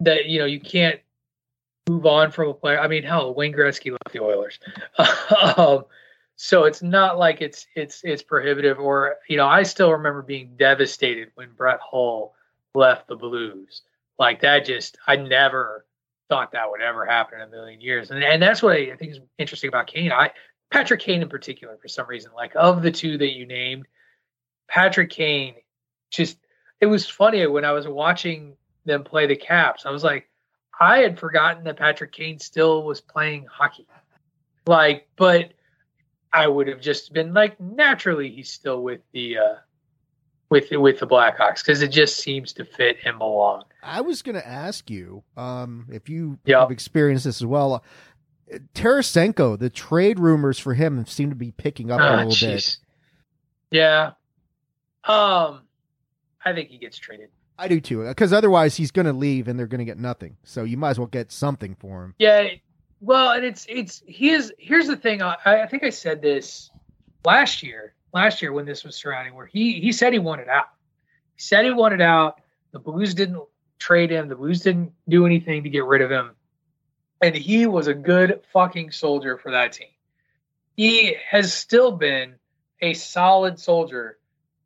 that 0.00 0.26
you 0.26 0.38
know 0.38 0.44
you 0.44 0.60
can't 0.60 1.00
move 1.88 2.06
on 2.06 2.30
from 2.30 2.48
a 2.48 2.54
player. 2.54 2.78
I 2.78 2.86
mean, 2.86 3.02
hell, 3.02 3.34
Wayne 3.34 3.52
Gretzky 3.52 3.90
left 3.90 4.12
the 4.12 4.22
Oilers, 4.22 4.60
um, 5.56 5.84
so 6.36 6.64
it's 6.64 6.80
not 6.80 7.18
like 7.18 7.40
it's 7.40 7.66
it's 7.74 8.02
it's 8.04 8.22
prohibitive. 8.22 8.78
Or 8.78 9.16
you 9.28 9.36
know, 9.36 9.46
I 9.46 9.64
still 9.64 9.90
remember 9.92 10.22
being 10.22 10.54
devastated 10.56 11.32
when 11.34 11.50
Brett 11.56 11.80
Hull 11.82 12.34
left 12.74 13.08
the 13.08 13.16
Blues. 13.16 13.82
Like 14.18 14.40
that, 14.40 14.64
just 14.64 14.98
I 15.06 15.16
never 15.16 15.86
thought 16.28 16.52
that 16.52 16.70
would 16.70 16.80
ever 16.80 17.06
happen 17.06 17.40
in 17.40 17.48
a 17.48 17.50
million 17.50 17.80
years. 17.80 18.10
And 18.10 18.22
and 18.22 18.42
that's 18.42 18.62
what 18.62 18.76
I, 18.76 18.96
think 18.96 19.12
is 19.12 19.20
interesting 19.38 19.68
about 19.68 19.86
Kane. 19.86 20.12
I 20.12 20.32
Patrick 20.70 21.00
Kane 21.00 21.22
in 21.22 21.28
particular, 21.28 21.76
for 21.80 21.88
some 21.88 22.06
reason, 22.06 22.32
like 22.34 22.52
of 22.54 22.82
the 22.82 22.90
two 22.90 23.18
that 23.18 23.34
you 23.34 23.46
named, 23.46 23.86
Patrick 24.68 25.10
Kane 25.10 25.54
just 26.10 26.38
it 26.80 26.86
was 26.86 27.08
funny 27.08 27.46
when 27.46 27.64
I 27.64 27.72
was 27.72 27.88
watching 27.88 28.56
them 28.84 29.04
play 29.04 29.26
the 29.26 29.36
Caps. 29.36 29.86
I 29.86 29.90
was 29.90 30.04
like, 30.04 30.28
I 30.80 30.98
had 30.98 31.18
forgotten 31.18 31.64
that 31.64 31.76
Patrick 31.76 32.12
Kane 32.12 32.38
still 32.38 32.84
was 32.84 33.00
playing 33.00 33.46
hockey. 33.50 33.86
Like, 34.66 35.08
but 35.16 35.52
I 36.32 36.46
would 36.46 36.68
have 36.68 36.80
just 36.80 37.12
been 37.12 37.34
like, 37.34 37.58
naturally, 37.58 38.30
he's 38.30 38.52
still 38.52 38.82
with 38.82 39.00
the 39.12 39.38
uh, 39.38 39.54
with 40.50 40.70
with 40.72 40.98
the 40.98 41.06
Blackhawks 41.06 41.58
because 41.64 41.82
it 41.82 41.88
just 41.88 42.16
seems 42.18 42.52
to 42.54 42.64
fit 42.64 42.96
and 43.04 43.18
belong. 43.18 43.64
I 43.82 44.00
was 44.00 44.22
going 44.22 44.34
to 44.36 44.46
ask 44.46 44.90
you 44.90 45.22
um, 45.36 45.86
if 45.90 46.08
you 46.08 46.38
Yeah. 46.44 46.60
have 46.60 46.70
experienced 46.70 47.24
this 47.24 47.40
as 47.40 47.46
well. 47.46 47.84
Uh, 48.52 48.58
Tarasenko, 48.74 49.58
the 49.58 49.68
trade 49.70 50.18
rumors 50.18 50.58
for 50.58 50.74
him 50.74 51.04
seem 51.06 51.28
to 51.30 51.36
be 51.36 51.50
picking 51.52 51.90
up 51.90 52.00
a 52.00 52.02
Ah, 52.02 52.16
little 52.24 52.48
bit. 52.50 52.78
Yeah. 53.70 54.12
Um, 55.04 55.62
I 56.44 56.52
think 56.54 56.70
he 56.70 56.78
gets 56.78 56.96
traded. 56.98 57.28
I 57.58 57.68
do 57.68 57.80
too, 57.80 58.06
because 58.06 58.32
otherwise 58.32 58.76
he's 58.76 58.90
going 58.92 59.06
to 59.06 59.12
leave 59.12 59.48
and 59.48 59.58
they're 59.58 59.66
going 59.66 59.80
to 59.80 59.84
get 59.84 59.98
nothing. 59.98 60.36
So 60.44 60.62
you 60.64 60.76
might 60.76 60.90
as 60.90 60.98
well 60.98 61.08
get 61.08 61.32
something 61.32 61.74
for 61.78 62.04
him. 62.04 62.14
Yeah. 62.18 62.48
Well, 63.00 63.32
and 63.32 63.44
it's 63.44 63.66
it's 63.68 64.02
he 64.06 64.30
is. 64.30 64.52
Here's 64.58 64.86
the 64.86 64.96
thing. 64.96 65.22
I, 65.22 65.36
I 65.44 65.66
think 65.66 65.82
I 65.84 65.90
said 65.90 66.20
this 66.22 66.70
last 67.24 67.62
year. 67.62 67.94
Last 68.12 68.40
year 68.42 68.52
when 68.52 68.64
this 68.64 68.84
was 68.84 68.96
surrounding, 68.96 69.34
where 69.34 69.46
he 69.46 69.80
he 69.80 69.92
said 69.92 70.12
he 70.12 70.18
wanted 70.18 70.48
out. 70.48 70.66
He 71.34 71.42
said 71.42 71.64
he 71.64 71.70
wanted 71.70 72.00
out. 72.00 72.40
The 72.72 72.78
Blues 72.78 73.14
didn't 73.14 73.42
trade 73.78 74.10
him. 74.10 74.28
The 74.28 74.36
Blues 74.36 74.60
didn't 74.60 74.92
do 75.08 75.26
anything 75.26 75.62
to 75.62 75.70
get 75.70 75.84
rid 75.84 76.02
of 76.02 76.10
him. 76.10 76.32
And 77.20 77.34
he 77.34 77.66
was 77.66 77.86
a 77.86 77.94
good 77.94 78.40
fucking 78.52 78.92
soldier 78.92 79.38
for 79.38 79.50
that 79.50 79.72
team. 79.72 79.88
He 80.76 81.16
has 81.30 81.52
still 81.52 81.92
been 81.92 82.36
a 82.80 82.94
solid 82.94 83.58
soldier 83.58 84.18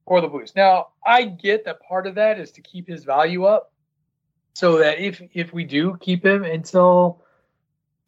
for 0.07 0.21
the 0.21 0.29
Blues. 0.29 0.53
Now, 0.55 0.89
I 1.05 1.25
get 1.25 1.65
that 1.65 1.81
part 1.83 2.07
of 2.07 2.17
that 2.17 2.39
is 2.39 2.53
to 2.53 2.61
keep 2.61 2.87
his 2.89 3.05
value 3.05 3.45
up 3.45 3.73
so 4.55 4.79
that 4.79 4.99
if 4.99 5.23
if 5.33 5.53
we 5.53 5.65
do 5.65 5.97
keep 6.01 6.25
him 6.25 6.45
until 6.45 7.23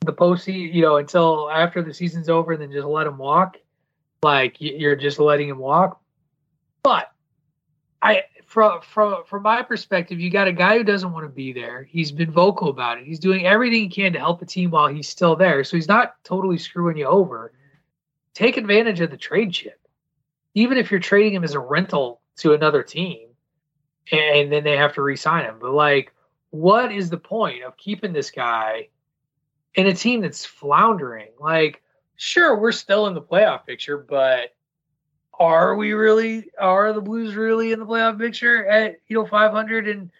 the 0.05 0.13
postseason, 0.13 0.75
you 0.75 0.83
know, 0.83 0.97
until 0.97 1.51
after 1.51 1.83
the 1.83 1.95
season's 1.95 2.29
over, 2.29 2.57
then 2.57 2.71
just 2.71 2.87
let 2.87 3.07
him 3.07 3.19
walk, 3.19 3.57
like 4.25 4.57
you're 4.59 4.97
just 4.97 5.21
letting 5.21 5.49
him 5.49 5.59
walk. 5.59 6.01
But 6.83 7.13
I, 8.03 8.25
from 8.47 8.81
from 8.83 9.25
from 9.25 9.43
my 9.43 9.63
perspective, 9.63 10.19
you 10.19 10.31
got 10.31 10.49
a 10.49 10.53
guy 10.53 10.79
who 10.79 10.85
doesn't 10.85 11.13
want 11.13 11.25
to 11.25 11.33
be 11.33 11.53
there. 11.53 11.85
He's 11.85 12.11
been 12.11 12.33
vocal 12.33 12.71
about 12.71 12.99
it. 12.99 13.07
He's 13.07 13.21
doing 13.21 13.47
everything 13.47 13.83
he 13.83 13.89
can 13.89 14.13
to 14.15 14.19
help 14.19 14.41
the 14.41 14.47
team 14.47 14.71
while 14.71 14.89
he's 14.89 15.09
still 15.09 15.37
there. 15.37 15.63
So 15.63 15.77
he's 15.77 15.89
not 15.89 16.17
totally 16.25 16.59
screwing 16.59 16.97
you 16.97 17.07
over. 17.07 17.53
Take 18.35 18.57
advantage 18.57 19.01
of 19.01 19.13
the 19.13 19.17
trade 19.17 19.53
chip, 19.53 19.79
even 20.55 20.77
if 20.77 20.91
you're 20.91 20.99
trading 20.99 21.35
him 21.35 21.45
as 21.45 21.55
a 21.55 21.61
rental 21.61 22.21
to 22.39 22.53
another 22.53 22.83
team, 22.83 23.29
and 24.11 24.51
then 24.51 24.65
they 24.65 24.77
have 24.77 24.95
to 24.95 25.03
re-sign 25.03 25.45
him. 25.45 25.59
But 25.61 25.73
like, 25.73 26.13
what 26.51 26.91
is 26.91 27.11
the 27.11 27.17
point 27.17 27.63
of 27.63 27.77
keeping 27.77 28.13
this 28.13 28.33
guy 28.33 28.89
in 29.75 29.87
a 29.87 29.95
team 29.95 30.21
that's 30.21 30.45
floundering? 30.45 31.31
Like, 31.39 31.81
sure, 32.17 32.59
we're 32.59 32.73
still 32.73 33.07
in 33.07 33.15
the 33.15 33.23
playoff 33.23 33.67
picture, 33.67 33.99
but 33.99 34.55
are 35.39 35.75
we 35.75 35.93
really? 35.93 36.51
Are 36.59 36.93
the 36.93 37.01
Blues 37.01 37.35
really 37.35 37.73
in 37.73 37.81
the 37.81 37.87
playoff 37.87 38.19
picture 38.19 38.67
at 38.67 39.01
you 39.09 39.17
know 39.17 39.27
500 39.27 39.89
and 39.89 40.11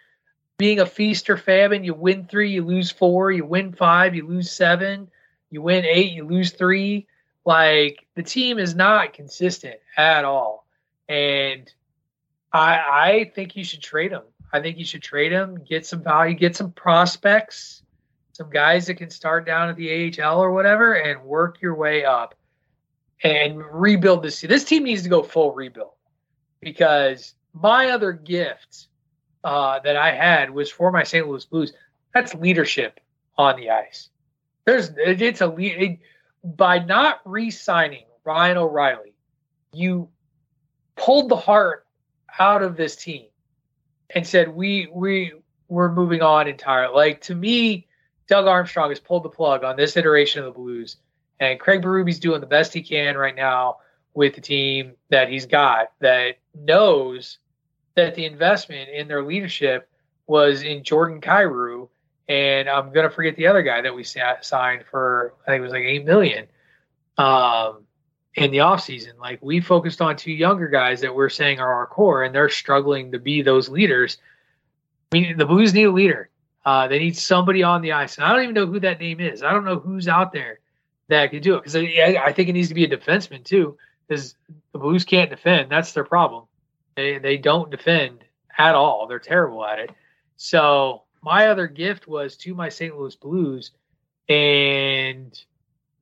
being 0.57 0.79
a 0.79 0.85
feast 0.85 1.29
or 1.29 1.37
famine? 1.37 1.83
You 1.83 1.93
win 1.93 2.25
three, 2.25 2.51
you 2.51 2.63
lose 2.63 2.91
four, 2.91 3.31
you 3.31 3.45
win 3.45 3.73
five, 3.73 4.15
you 4.15 4.27
lose 4.27 4.51
seven, 4.51 5.09
you 5.49 5.61
win 5.61 5.85
eight, 5.85 6.11
you 6.11 6.25
lose 6.25 6.51
three. 6.51 7.07
Like 7.45 8.05
the 8.15 8.23
team 8.23 8.57
is 8.57 8.75
not 8.75 9.13
consistent 9.13 9.75
at 9.97 10.25
all, 10.25 10.65
and 11.07 11.71
I 12.51 12.73
I 12.77 13.31
think 13.35 13.55
you 13.55 13.63
should 13.63 13.81
trade 13.81 14.11
him. 14.11 14.23
I 14.51 14.61
think 14.61 14.77
you 14.77 14.85
should 14.85 15.03
trade 15.03 15.31
him, 15.31 15.63
get 15.67 15.85
some 15.85 16.03
value, 16.03 16.33
get 16.33 16.55
some 16.55 16.71
prospects, 16.71 17.83
some 18.35 18.49
guys 18.49 18.85
that 18.87 18.95
can 18.95 19.09
start 19.09 19.45
down 19.45 19.69
at 19.69 19.77
the 19.77 20.21
AHL 20.21 20.43
or 20.43 20.51
whatever, 20.51 20.95
and 20.95 21.23
work 21.23 21.61
your 21.61 21.73
way 21.73 22.03
up 22.03 22.35
and 23.23 23.63
rebuild 23.71 24.23
this 24.23 24.41
team. 24.41 24.49
This 24.49 24.65
team 24.65 24.83
needs 24.83 25.03
to 25.03 25.09
go 25.09 25.23
full 25.23 25.53
rebuild 25.53 25.93
because 26.59 27.35
my 27.53 27.91
other 27.91 28.11
gift 28.11 28.87
uh, 29.45 29.79
that 29.85 29.95
I 29.95 30.11
had 30.11 30.49
was 30.49 30.69
for 30.69 30.91
my 30.91 31.03
St. 31.03 31.25
Louis 31.25 31.45
Blues. 31.45 31.71
That's 32.13 32.33
leadership 32.33 32.99
on 33.37 33.55
the 33.55 33.69
ice. 33.69 34.09
There's 34.65 34.91
it's 34.97 35.39
a 35.39 35.55
it, 35.57 35.99
by 36.43 36.79
not 36.79 37.21
re-signing 37.23 38.03
Ryan 38.25 38.57
O'Reilly, 38.57 39.15
you 39.71 40.09
pulled 40.97 41.29
the 41.29 41.37
heart 41.37 41.85
out 42.37 42.63
of 42.63 42.75
this 42.75 42.97
team 42.97 43.27
and 44.09 44.27
said 44.27 44.49
we 44.49 44.89
we 44.91 45.31
we're 45.69 45.93
moving 45.93 46.21
on 46.21 46.49
entirely. 46.49 46.93
Like 46.93 47.21
to 47.21 47.35
me, 47.35 47.87
Doug 48.27 48.47
Armstrong 48.47 48.89
has 48.89 48.99
pulled 48.99 49.23
the 49.23 49.29
plug 49.29 49.63
on 49.63 49.75
this 49.75 49.97
iteration 49.97 50.39
of 50.39 50.45
the 50.45 50.59
Blues, 50.59 50.97
and 51.39 51.59
Craig 51.59 51.81
Berube 51.81 52.19
doing 52.19 52.41
the 52.41 52.47
best 52.47 52.73
he 52.73 52.81
can 52.81 53.17
right 53.17 53.35
now 53.35 53.77
with 54.13 54.35
the 54.35 54.41
team 54.41 54.93
that 55.09 55.29
he's 55.29 55.45
got 55.45 55.91
that 55.99 56.37
knows 56.53 57.39
that 57.95 58.15
the 58.15 58.25
investment 58.25 58.89
in 58.89 59.07
their 59.07 59.23
leadership 59.23 59.89
was 60.27 60.63
in 60.63 60.83
Jordan 60.83 61.21
Kyrou, 61.21 61.89
and 62.27 62.67
I'm 62.67 62.91
gonna 62.91 63.09
forget 63.09 63.35
the 63.35 63.47
other 63.47 63.61
guy 63.61 63.81
that 63.81 63.93
we 63.93 64.03
signed 64.03 64.85
for 64.89 65.33
I 65.45 65.51
think 65.51 65.59
it 65.59 65.63
was 65.63 65.71
like 65.71 65.83
eight 65.83 66.05
million 66.05 66.47
um, 67.17 67.83
in 68.35 68.51
the 68.51 68.57
offseason. 68.57 69.17
Like 69.19 69.39
we 69.41 69.59
focused 69.59 70.01
on 70.01 70.15
two 70.15 70.31
younger 70.31 70.67
guys 70.67 71.01
that 71.01 71.13
we're 71.13 71.29
saying 71.29 71.59
are 71.59 71.73
our 71.73 71.87
core, 71.87 72.23
and 72.23 72.33
they're 72.33 72.49
struggling 72.49 73.11
to 73.11 73.19
be 73.19 73.41
those 73.41 73.69
leaders. 73.69 74.17
I 75.11 75.19
mean, 75.19 75.37
the 75.37 75.45
Blues 75.45 75.73
need 75.73 75.83
a 75.83 75.91
leader. 75.91 76.29
Uh, 76.65 76.87
they 76.87 76.97
need 76.97 77.15
somebody 77.15 77.61
on 77.61 77.81
the 77.81 77.91
ice, 77.91 78.17
and 78.17 78.25
I 78.25 78.33
don't 78.33 78.43
even 78.43 78.55
know 78.55 78.65
who 78.65 78.79
that 78.79 78.99
name 78.99 79.19
is. 79.19 79.43
I 79.43 79.51
don't 79.51 79.65
know 79.65 79.77
who's 79.77 80.07
out 80.07 80.33
there 80.33 80.59
that 81.09 81.29
could 81.29 81.43
do 81.43 81.55
it 81.55 81.59
because 81.59 81.75
I, 81.75 82.17
I 82.25 82.33
think 82.33 82.49
it 82.49 82.53
needs 82.53 82.69
to 82.69 82.73
be 82.73 82.83
a 82.83 82.89
defenseman 82.89 83.43
too, 83.43 83.77
because 84.07 84.35
the 84.73 84.79
Blues 84.79 85.05
can't 85.05 85.29
defend. 85.29 85.69
That's 85.69 85.91
their 85.91 86.03
problem. 86.03 86.45
They 86.95 87.19
they 87.19 87.37
don't 87.37 87.69
defend 87.69 88.23
at 88.57 88.73
all. 88.73 89.05
They're 89.07 89.19
terrible 89.19 89.63
at 89.65 89.79
it. 89.79 89.91
So 90.37 91.03
my 91.21 91.47
other 91.47 91.67
gift 91.67 92.07
was 92.07 92.35
to 92.37 92.55
my 92.55 92.69
St. 92.69 92.97
Louis 92.97 93.15
Blues, 93.15 93.71
and 94.27 95.39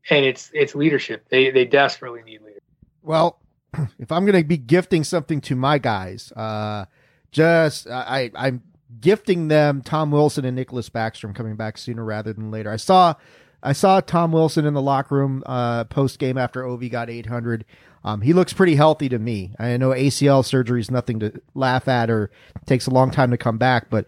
and 0.10 0.26
it's 0.26 0.50
it's 0.54 0.76
leadership. 0.76 1.28
They 1.30 1.52
they 1.52 1.66
desperately 1.66 2.24
need 2.24 2.42
leadership. 2.42 2.64
Well, 3.02 3.40
if 4.00 4.12
I'm 4.12 4.26
going 4.26 4.42
to 4.42 4.48
be 4.48 4.58
gifting 4.58 5.04
something 5.04 5.42
to 5.42 5.56
my 5.56 5.78
guys, 5.78 6.32
uh, 6.34 6.86
just 7.32 7.88
I, 7.88 8.32
I'm 8.36 8.62
gifting 9.00 9.48
them 9.48 9.82
Tom 9.82 10.12
Wilson 10.12 10.46
and 10.46 10.58
Nicklas 10.58 10.90
Backstrom 10.90 11.36
coming 11.36 11.56
back 11.56 11.78
sooner 11.78 12.04
rather 12.04 12.34
than 12.34 12.52
later. 12.52 12.72
I 12.72 12.78
saw 12.78 13.16
I 13.62 13.74
saw 13.74 14.02
Tom 14.02 14.32
Wilson 14.32 14.66
in 14.66 14.74
the 14.74 14.82
locker 14.82 15.16
room 15.16 15.44
uh, 15.46 15.86
post 15.86 16.20
game 16.20 16.38
after 16.38 16.64
Ovi 16.64 16.92
got 16.92 17.10
800. 17.10 17.66
Um, 18.04 18.22
he 18.22 18.34
looks 18.34 18.52
pretty 18.52 18.76
healthy 18.76 19.08
to 19.10 19.18
me. 19.18 19.56
I 19.58 19.78
know 19.78 19.92
ACL 19.92 20.44
surgery 20.44 20.82
is 20.82 20.92
nothing 20.92 21.22
to 21.22 21.42
laugh 21.56 21.88
at 21.88 22.10
or 22.10 22.30
takes 22.66 22.88
a 22.88 22.92
long 22.92 23.12
time 23.12 23.32
to 23.32 23.38
come 23.38 23.58
back, 23.58 23.90
but 23.90 24.08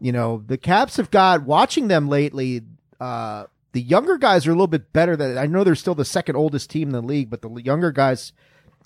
you 0.00 0.12
know 0.12 0.42
the 0.46 0.58
Caps 0.58 0.96
have 0.98 1.10
got 1.10 1.44
watching 1.44 1.88
them 1.88 2.08
lately. 2.08 2.62
Uh, 3.00 3.46
the 3.72 3.80
younger 3.80 4.18
guys 4.18 4.46
are 4.46 4.50
a 4.50 4.54
little 4.54 4.66
bit 4.66 4.92
better. 4.92 5.16
Than 5.16 5.38
I 5.38 5.46
know 5.46 5.64
they're 5.64 5.74
still 5.74 5.94
the 5.94 6.04
second 6.04 6.36
oldest 6.36 6.68
team 6.70 6.88
in 6.88 6.92
the 6.92 7.02
league, 7.02 7.30
but 7.30 7.40
the 7.40 7.50
younger 7.62 7.92
guys 7.92 8.32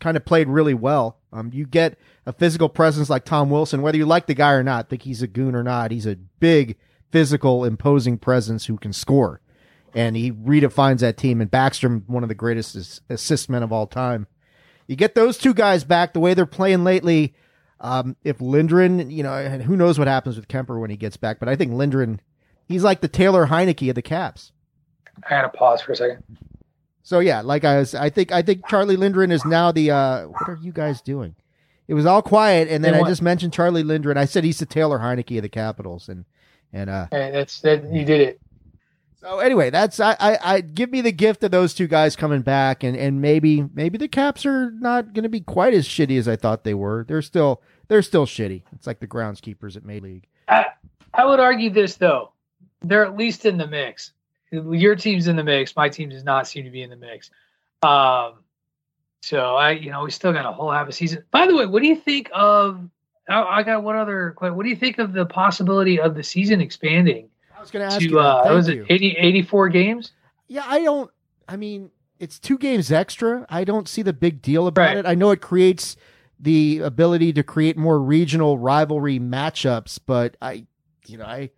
kind 0.01 0.17
of 0.17 0.25
played 0.25 0.49
really 0.49 0.75
well. 0.75 1.19
Um, 1.35 1.51
you 1.53 1.67
get 1.67 1.99
a 2.27 2.33
physical 2.33 2.69
presence 2.69 3.11
like 3.11 3.25
Tom 3.25 3.51
Wilson, 3.51 3.83
whether 3.83 3.99
you 3.99 4.07
like 4.07 4.27
the 4.27 4.35
guy 4.35 4.53
or 4.53 4.63
not, 4.63 4.89
think 4.89 5.03
he's 5.03 5.21
a 5.21 5.27
goon 5.27 5.57
or 5.57 5.65
not. 5.65 5.91
He's 5.91 6.07
a 6.07 6.15
big, 6.15 6.77
physical, 7.11 7.65
imposing 7.65 8.19
presence 8.19 8.67
who 8.67 8.77
can 8.79 8.93
score, 8.93 9.41
and 9.95 10.17
he 10.17 10.31
redefines 10.31 11.01
that 11.01 11.17
team. 11.17 11.41
And 11.41 11.51
Backstrom, 11.51 12.09
one 12.09 12.23
of 12.23 12.29
the 12.29 12.37
greatest 12.37 12.77
ass- 12.77 13.01
assist 13.11 13.51
men 13.51 13.65
of 13.65 13.73
all 13.73 13.89
time. 13.89 14.29
You 14.87 14.95
get 14.95 15.17
those 15.17 15.37
two 15.37 15.55
guys 15.55 15.83
back 15.83 16.13
the 16.13 16.21
way 16.21 16.35
they're 16.35 16.47
playing 16.47 16.85
lately. 16.85 17.35
Um, 17.81 18.17
if 18.23 18.41
Lindgren, 18.41 19.11
you 19.11 19.25
know, 19.25 19.35
and 19.35 19.63
who 19.63 19.77
knows 19.77 19.99
what 19.99 20.07
happens 20.07 20.37
with 20.37 20.47
Kuemper 20.47 20.81
when 20.81 20.91
he 20.91 20.97
gets 20.97 21.17
back, 21.17 21.41
but 21.41 21.49
I 21.49 21.57
think 21.57 21.73
Lindgren, 21.73 22.21
he's 22.69 22.85
like 22.85 23.01
the 23.01 23.09
Taylor 23.09 23.49
Heinicke 23.49 23.89
of 23.89 23.97
the 23.97 24.03
Caps. 24.03 24.53
I 25.29 25.35
had 25.35 25.43
to 25.43 25.49
pause 25.49 25.83
for 25.83 25.93
a 25.93 25.97
second. 25.97 26.23
So 27.05 27.21
yeah, 27.21 27.43
like 27.43 27.65
I 27.65 27.79
was, 27.79 27.95
I 27.95 28.09
think 28.09 28.33
I 28.33 28.43
think 28.43 28.67
Charlie 28.67 28.97
Lindgren 28.97 29.31
is 29.31 29.45
now 29.45 29.71
the. 29.71 29.91
uh 29.91 30.25
What 30.25 30.49
are 30.49 30.59
you 30.61 30.73
guys 30.73 31.01
doing? 31.01 31.37
It 31.87 31.93
was 31.93 32.07
all 32.07 32.23
quiet, 32.23 32.69
and 32.69 32.83
then 32.83 32.95
And 32.95 33.05
I 33.05 33.09
just 33.09 33.21
mentioned 33.21 33.53
Charlie 33.53 33.83
Lindgren. 33.83 34.17
I 34.17 34.25
said 34.25 34.43
he's 34.43 34.59
the 34.59 34.67
Taylor 34.67 34.99
Heinicke 34.99 35.37
of 35.37 35.43
the 35.43 35.51
Capitals, 35.51 36.09
and 36.09 36.25
and 36.73 36.89
uh. 36.89 37.07
Hey, 37.11 37.31
that's 37.31 37.61
that 37.61 37.93
you 37.93 38.07
did 38.07 38.23
it. 38.23 38.41
So 39.21 39.39
anyway, 39.39 39.69
that's 39.69 40.01
I, 40.01 40.17
I 40.19 40.39
I 40.43 40.61
give 40.63 40.91
me 40.91 41.03
the 41.03 41.13
gift 41.13 41.45
of 41.45 41.51
those 41.51 41.75
two 41.75 41.87
guys 41.87 42.17
coming 42.17 42.41
back, 42.41 42.83
and 42.83 42.97
and 42.97 43.21
maybe 43.21 43.69
maybe 43.75 43.99
the 43.99 44.09
Caps 44.09 44.47
are 44.47 44.71
not 44.71 45.13
going 45.13 45.25
to 45.25 45.29
be 45.29 45.41
quite 45.41 45.75
as 45.75 45.87
shitty 45.87 46.19
as 46.19 46.27
I 46.27 46.37
thought 46.37 46.65
they 46.65 46.75
were. 46.75 47.05
They're 47.07 47.23
still 47.23 47.61
they're 47.89 48.03
still 48.03 48.25
shitty. 48.25 48.63
It's 48.75 48.87
like 48.87 49.01
the 49.01 49.07
groundskeepers 49.07 49.77
at 49.77 49.85
May 49.85 50.01
League. 50.01 50.27
I, 50.49 50.67
I 51.13 51.27
would 51.27 51.41
argue 51.41 51.69
this 51.69 51.97
though. 51.97 52.33
They're 52.81 53.05
at 53.05 53.17
least 53.17 53.45
in 53.45 53.59
the 53.59 53.67
mix. 53.67 54.13
Your 54.73 54.97
team's 54.97 55.29
in 55.29 55.37
the 55.37 55.45
mix. 55.45 55.75
My 55.77 55.89
team 55.89 56.09
does 56.09 56.25
not 56.25 56.47
seem 56.47 56.65
to 56.65 56.71
be 56.71 56.83
in 56.83 56.91
the 56.91 56.97
mix. 56.97 57.31
Um, 57.83 58.35
so 59.23 59.57
I, 59.57 59.73
you 59.73 59.91
know, 59.91 60.05
we 60.05 60.11
still 60.11 60.33
got 60.33 60.47
a 60.47 60.53
whole 60.53 60.71
half 60.71 60.89
a 60.89 60.93
season. 60.93 61.25
By 61.31 61.47
the 61.47 61.55
way, 61.57 61.67
what 61.67 61.83
do 61.83 61.89
you 61.89 61.97
think 61.97 62.31
of? 62.33 62.81
I, 63.29 63.63
got 63.63 63.83
one 63.83 63.97
other 63.97 64.33
question. 64.37 64.55
What 64.57 64.65
do 64.65 64.69
you 64.69 64.77
think 64.77 64.99
of 64.99 65.15
the 65.15 65.25
possibility 65.25 65.99
of 65.99 66.15
the 66.15 66.23
season 66.23 66.61
expanding 66.61 67.31
I 67.57 67.61
was 67.61 67.71
going 67.71 67.89
to 67.89 67.95
ask 67.95 68.03
you. 68.03 68.11
to 68.11 68.15
that. 68.17 68.21
uh, 68.51 68.55
was 68.55 68.69
it 68.69 68.85
80, 68.91 69.17
84 69.19 69.69
games? 69.71 70.13
Yeah, 70.47 70.65
I 70.67 70.83
don't. 70.83 71.11
I 71.49 71.57
mean, 71.57 71.91
it's 72.19 72.39
two 72.39 72.59
games 72.59 72.93
extra. 72.93 73.47
I 73.49 73.65
don't 73.65 73.89
see 73.89 74.03
the 74.03 74.13
big 74.13 74.43
deal 74.43 74.67
about 74.67 74.83
Right. 74.89 74.97
it. 74.99 75.07
I 75.07 75.15
know 75.15 75.31
it 75.31 75.41
creates 75.41 75.97
the 76.39 76.81
ability 76.81 77.33
to 77.33 77.43
create 77.43 77.79
more 77.79 77.99
regional 77.99 78.59
rivalry 78.59 79.19
matchups, 79.19 79.99
but 80.05 80.37
I, 80.43 80.67
you 81.07 81.17
know, 81.17 81.25
I, 81.25 81.51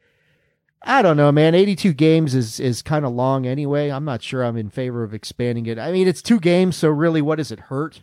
I 0.86 1.02
don't 1.02 1.16
know, 1.16 1.32
man. 1.32 1.54
82 1.54 1.92
games 1.94 2.34
is 2.34 2.60
is 2.60 2.80
kind 2.80 3.04
of 3.04 3.12
long 3.12 3.44
anyway. 3.44 3.90
I'm 3.90 4.04
not 4.04 4.22
sure 4.22 4.44
I'm 4.44 4.56
in 4.56 4.70
favor 4.70 5.02
of 5.02 5.12
expanding 5.12 5.66
it. 5.66 5.78
I 5.78 5.90
mean, 5.90 6.06
it's 6.06 6.22
two 6.22 6.38
games, 6.38 6.76
so 6.76 6.88
really, 6.88 7.20
what 7.20 7.36
does 7.36 7.50
it 7.50 7.58
hurt, 7.58 8.00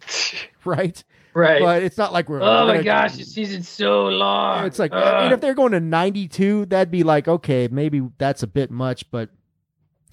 right? 0.66 1.02
Right. 1.34 1.62
But 1.62 1.82
it's 1.82 1.98
not 1.98 2.14
like 2.14 2.30
we're. 2.30 2.42
oh 2.42 2.68
my 2.68 2.84
gosh, 2.84 3.16
the 3.16 3.24
season's 3.24 3.68
so 3.68 4.08
long. 4.08 4.66
It's 4.66 4.78
like, 4.78 4.94
I 4.94 5.24
mean, 5.24 5.32
if 5.32 5.42
they're 5.42 5.56
going 5.56 5.72
to 5.72 5.80
92, 5.80 6.66
that'd 6.68 6.92
be 6.92 7.04
like, 7.04 7.28
okay, 7.28 7.68
maybe 7.72 8.08
that's 8.20 8.44
a 8.44 8.48
bit 8.48 8.70
much, 8.70 9.10
but 9.10 9.30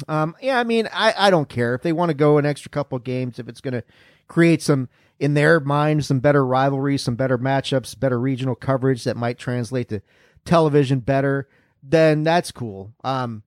um, 0.09 0.35
yeah, 0.41 0.59
I 0.59 0.65
mean, 0.65 0.89
I, 0.93 1.15
I 1.17 1.31
don't 1.31 1.49
care 1.49 1.75
if 1.75 1.83
they 1.83 1.93
want 1.93 2.11
to 2.11 2.15
go 2.15 2.39
an 2.39 2.47
extra 2.47 2.71
couple 2.71 2.99
games, 2.99 3.39
if 3.39 3.49
it's 3.49 3.61
going 3.61 3.75
to 3.75 3.85
create 4.29 4.63
some, 4.63 4.89
in 5.19 5.35
their 5.35 5.61
mind, 5.61 6.05
some 6.05 6.21
better 6.21 6.45
rivalries, 6.45 7.03
some 7.03 7.17
better 7.17 7.37
matchups, 7.37 7.99
better 7.99 8.19
regional 8.19 8.55
coverage 8.55 9.05
that 9.05 9.17
might 9.17 9.39
translate 9.39 9.89
to 9.91 10.01
television 10.45 11.01
better, 11.01 11.49
then 11.83 12.23
that's 12.23 12.51
cool. 12.53 12.93
Um, 13.05 13.43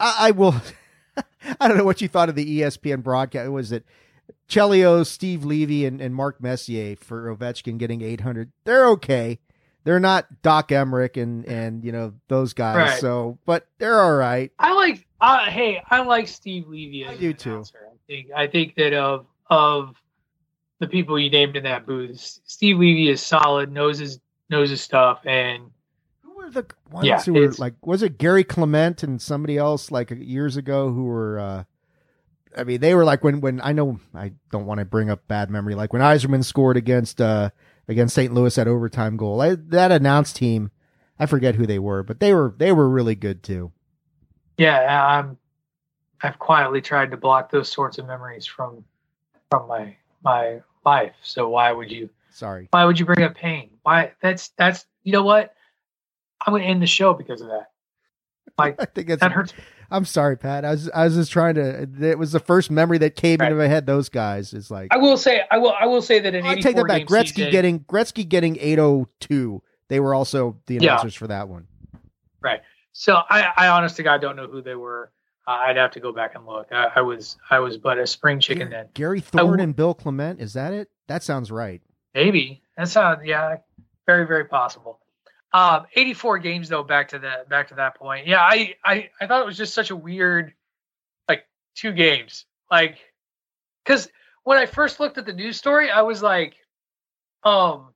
I, 0.00 0.28
I 0.28 0.30
will, 0.32 0.54
I 1.60 1.68
don't 1.68 1.76
know 1.76 1.84
what 1.84 2.00
you 2.00 2.08
thought 2.08 2.28
of 2.28 2.34
the 2.34 2.60
ESPN 2.60 3.02
broadcast. 3.02 3.50
Was 3.50 3.72
it 3.72 3.84
Chelio, 4.48 5.04
Steve 5.04 5.44
Levy, 5.44 5.86
and, 5.86 6.00
and 6.00 6.14
Mark 6.14 6.40
Messier 6.40 6.96
for 6.96 7.34
Ovechkin 7.34 7.78
getting 7.78 8.02
800? 8.02 8.52
They're 8.64 8.88
okay. 8.90 9.38
They're 9.84 10.00
not 10.00 10.42
Doc 10.42 10.70
Emrick 10.70 11.20
and, 11.20 11.44
and, 11.46 11.84
you 11.84 11.92
know, 11.92 12.14
those 12.28 12.52
guys. 12.52 12.76
Right. 12.76 13.00
So, 13.00 13.38
but 13.46 13.68
they're 13.78 14.00
all 14.00 14.16
right. 14.16 14.50
I 14.58 14.72
like. 14.72 15.06
Uh, 15.20 15.46
hey, 15.46 15.80
I 15.88 16.00
like 16.02 16.28
Steve 16.28 16.66
Levy. 16.66 17.04
As 17.04 17.12
I 17.12 17.16
do 17.16 17.32
too. 17.32 17.52
announcer. 17.52 17.88
I 17.88 17.96
think. 18.06 18.28
I 18.34 18.46
think 18.48 18.74
that 18.74 18.92
of 18.94 19.26
of 19.48 19.94
the 20.80 20.88
people 20.88 21.18
you 21.18 21.30
named 21.30 21.56
in 21.56 21.62
that 21.64 21.86
booth, 21.86 22.40
Steve 22.44 22.78
Levy 22.78 23.08
is 23.08 23.22
solid. 23.22 23.72
Knows 23.72 23.98
his 23.98 24.18
knows 24.50 24.70
his 24.70 24.80
stuff, 24.80 25.20
and 25.24 25.70
were 26.46 26.62
the 26.62 26.66
ones 26.90 27.06
Yeah, 27.08 27.22
who 27.22 27.34
were 27.34 27.52
like, 27.58 27.74
was 27.86 28.02
it 28.02 28.18
Gary 28.18 28.44
Clement 28.44 29.02
and 29.02 29.20
somebody 29.22 29.58
else 29.58 29.90
like 29.90 30.10
years 30.10 30.56
ago 30.56 30.92
who 30.92 31.04
were, 31.04 31.38
uh, 31.38 31.64
I 32.56 32.64
mean, 32.64 32.80
they 32.80 32.94
were 32.94 33.04
like 33.04 33.24
when, 33.24 33.40
when 33.40 33.60
I 33.62 33.72
know 33.72 34.00
I 34.14 34.32
don't 34.52 34.66
want 34.66 34.80
to 34.80 34.86
bring 34.86 35.10
up 35.10 35.28
bad 35.28 35.50
memory, 35.50 35.74
like 35.74 35.92
when 35.92 36.02
Yzerman 36.02 36.44
scored 36.44 36.76
against, 36.78 37.20
uh, 37.20 37.50
against 37.88 38.14
St. 38.14 38.34
Louis 38.34 38.58
at 38.58 38.68
overtime 38.68 39.16
goal, 39.18 39.40
I, 39.42 39.56
that 39.56 39.92
announced 39.92 40.36
team, 40.36 40.70
I 41.18 41.26
forget 41.26 41.56
who 41.56 41.66
they 41.66 41.78
were, 41.78 42.02
but 42.02 42.20
they 42.20 42.34
were, 42.34 42.54
they 42.58 42.72
were 42.72 42.88
really 42.88 43.16
good 43.16 43.42
too. 43.42 43.72
yeah, 44.58 45.06
I'm. 45.06 45.38
I've 46.22 46.38
quietly 46.38 46.80
tried 46.82 47.10
to 47.12 47.18
block 47.18 47.50
those 47.50 47.70
sorts 47.70 47.98
of 47.98 48.06
memories 48.06 48.46
from 48.46 48.84
from 49.50 49.68
my 49.68 49.96
my 50.24 50.62
life. 50.84 51.14
So 51.22 51.48
why 51.50 51.72
would 51.72 51.90
you? 51.92 52.10
Sorry. 52.30 52.68
Why 52.72 52.84
would 52.86 52.98
you 53.00 53.06
bring 53.06 53.22
up 53.24 53.34
pain? 53.36 53.70
Why? 53.82 54.12
That's 54.22 54.50
that's. 54.58 54.86
You 55.04 55.12
know 55.12 55.24
what? 55.24 55.55
I'm 56.44 56.52
going 56.52 56.62
to 56.62 56.68
end 56.68 56.82
the 56.82 56.86
show 56.86 57.14
because 57.14 57.40
of 57.40 57.48
that. 57.48 57.66
Like 58.58 58.76
I 58.80 58.84
think 58.86 59.08
that 59.08 59.32
hurts. 59.32 59.52
I'm 59.90 60.04
sorry, 60.04 60.36
Pat. 60.36 60.64
I 60.64 60.72
was, 60.72 60.90
I 60.90 61.04
was 61.04 61.14
just 61.14 61.30
trying 61.30 61.54
to, 61.54 61.88
it 62.00 62.18
was 62.18 62.32
the 62.32 62.40
first 62.40 62.70
memory 62.72 62.98
that 62.98 63.14
came 63.14 63.40
into 63.40 63.54
my 63.54 63.68
head. 63.68 63.86
Those 63.86 64.08
guys 64.08 64.52
is 64.52 64.70
like, 64.70 64.88
I 64.92 64.96
will 64.96 65.16
say. 65.16 65.42
I 65.50 65.58
will. 65.58 65.72
I 65.78 65.86
will 65.86 66.02
say 66.02 66.18
that 66.18 66.34
in 66.34 66.44
I 66.44 66.56
take 66.56 66.74
that 66.76 66.86
back. 66.88 67.02
Gretzky 67.02 67.34
season- 67.36 67.52
getting, 67.52 67.80
Gretzky 67.80 68.28
getting 68.28 68.56
802. 68.58 69.62
They 69.88 70.00
were 70.00 70.14
also 70.14 70.58
the 70.66 70.74
Yeah. 70.74 70.80
announcers 70.94 71.14
for 71.14 71.28
that 71.28 71.48
one. 71.48 71.68
Right. 72.40 72.60
So 72.92 73.14
I, 73.28 73.52
I 73.56 73.68
honest 73.68 73.96
to 73.96 74.02
God 74.02 74.20
don't 74.20 74.34
know 74.36 74.48
who 74.48 74.60
they 74.62 74.74
were. 74.74 75.12
Uh, 75.46 75.50
I'd 75.52 75.76
have 75.76 75.92
to 75.92 76.00
go 76.00 76.12
back 76.12 76.34
and 76.34 76.44
look. 76.46 76.66
I, 76.72 76.88
I 76.96 77.00
was 77.02 77.36
I 77.50 77.60
was 77.60 77.76
but 77.76 77.98
a 77.98 78.06
spring 78.06 78.40
chicken 78.40 78.70
then. 78.70 78.88
Gary 78.94 79.18
I 79.18 79.20
Thorne 79.20 79.46
w- 79.46 79.62
and 79.62 79.76
Bill 79.76 79.94
Clement. 79.94 80.40
Is 80.40 80.54
that 80.54 80.72
it? 80.72 80.88
That 81.06 81.22
sounds 81.22 81.52
right. 81.52 81.80
Maybe 82.14 82.62
that 82.76 82.88
sounds 82.88 83.20
yeah, 83.24 83.56
very 84.06 84.26
very 84.26 84.46
possible. 84.46 84.98
Um, 85.56 85.86
84 85.94 86.38
games 86.40 86.68
though. 86.68 86.82
Back 86.82 87.08
to 87.08 87.18
that 87.20 87.48
back 87.48 87.68
to 87.68 87.76
that 87.76 87.96
point. 87.96 88.26
Yeah, 88.26 88.40
I 88.42 88.74
I 88.84 89.08
I 89.18 89.26
thought 89.26 89.40
it 89.40 89.46
was 89.46 89.56
just 89.56 89.72
such 89.72 89.88
a 89.88 89.96
weird 89.96 90.52
like 91.30 91.46
two 91.74 91.92
games 91.92 92.44
like 92.70 92.98
because 93.82 94.10
when 94.44 94.58
I 94.58 94.66
first 94.66 95.00
looked 95.00 95.16
at 95.16 95.24
the 95.24 95.32
news 95.32 95.56
story, 95.56 95.90
I 95.90 96.02
was 96.02 96.22
like, 96.22 96.56
um, 97.42 97.94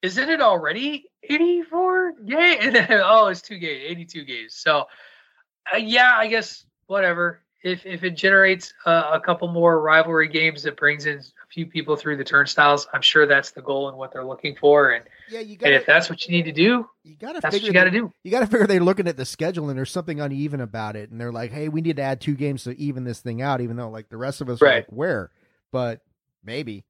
isn't 0.00 0.30
it 0.30 0.40
already 0.40 1.06
84 1.24 2.12
games? 2.24 2.58
And 2.64 2.76
then, 2.76 2.88
oh, 3.04 3.26
it's 3.26 3.42
two 3.42 3.58
games, 3.58 3.82
82 3.84 4.24
games. 4.24 4.54
So, 4.54 4.84
uh, 5.74 5.78
yeah, 5.78 6.14
I 6.16 6.28
guess 6.28 6.66
whatever. 6.86 7.40
If 7.64 7.84
if 7.84 8.04
it 8.04 8.10
generates 8.10 8.72
uh, 8.84 9.10
a 9.12 9.18
couple 9.20 9.48
more 9.48 9.80
rivalry 9.80 10.28
games 10.28 10.62
that 10.62 10.76
brings 10.76 11.06
in 11.06 11.20
few 11.56 11.64
people 11.66 11.96
through 11.96 12.18
the 12.18 12.22
turnstiles, 12.24 12.86
I'm 12.92 13.00
sure 13.00 13.26
that's 13.26 13.50
the 13.50 13.62
goal 13.62 13.88
and 13.88 13.96
what 13.96 14.12
they're 14.12 14.26
looking 14.26 14.54
for. 14.56 14.90
And 14.90 15.06
Yeah, 15.26 15.40
you 15.40 15.56
and 15.62 15.72
if 15.72 15.86
that's 15.86 16.10
what 16.10 16.26
you 16.26 16.36
need 16.36 16.44
to 16.44 16.52
do, 16.52 16.86
you 17.02 17.16
gotta 17.16 17.40
that's 17.40 17.44
what 17.44 17.52
figure 17.54 17.68
you 17.68 17.72
got 17.72 17.84
to 17.84 17.90
do. 17.90 18.12
You 18.24 18.30
got 18.30 18.40
to 18.40 18.46
figure 18.46 18.66
they're 18.66 18.80
looking 18.80 19.08
at 19.08 19.16
the 19.16 19.24
schedule 19.24 19.70
and 19.70 19.78
there's 19.78 19.90
something 19.90 20.20
uneven 20.20 20.60
about 20.60 20.96
it, 20.96 21.10
and 21.10 21.18
they're 21.18 21.32
like, 21.32 21.52
"Hey, 21.52 21.70
we 21.70 21.80
need 21.80 21.96
to 21.96 22.02
add 22.02 22.20
two 22.20 22.34
games 22.34 22.64
to 22.64 22.78
even 22.78 23.04
this 23.04 23.20
thing 23.20 23.40
out." 23.40 23.62
Even 23.62 23.76
though, 23.76 23.88
like, 23.88 24.10
the 24.10 24.18
rest 24.18 24.42
of 24.42 24.50
us 24.50 24.60
are 24.60 24.66
Right. 24.66 24.74
like, 24.76 24.86
"Where?" 24.90 25.30
But 25.72 26.02
maybe. 26.44 26.84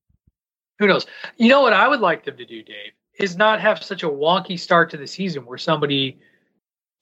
Who 0.81 0.88
knows? 0.88 1.07
You 1.37 1.48
know 1.48 1.61
what 1.62 1.72
I 1.72 1.87
would 1.87 2.00
like 2.00 2.24
them 2.24 2.37
to 2.37 2.44
do, 2.44 2.64
Dave, 2.64 2.90
is 3.20 3.37
not 3.37 3.61
have 3.61 3.81
such 3.85 4.02
a 4.02 4.09
wonky 4.09 4.59
start 4.59 4.90
to 4.90 4.96
the 4.96 5.07
season 5.07 5.46
where 5.46 5.59
somebody 5.59 6.18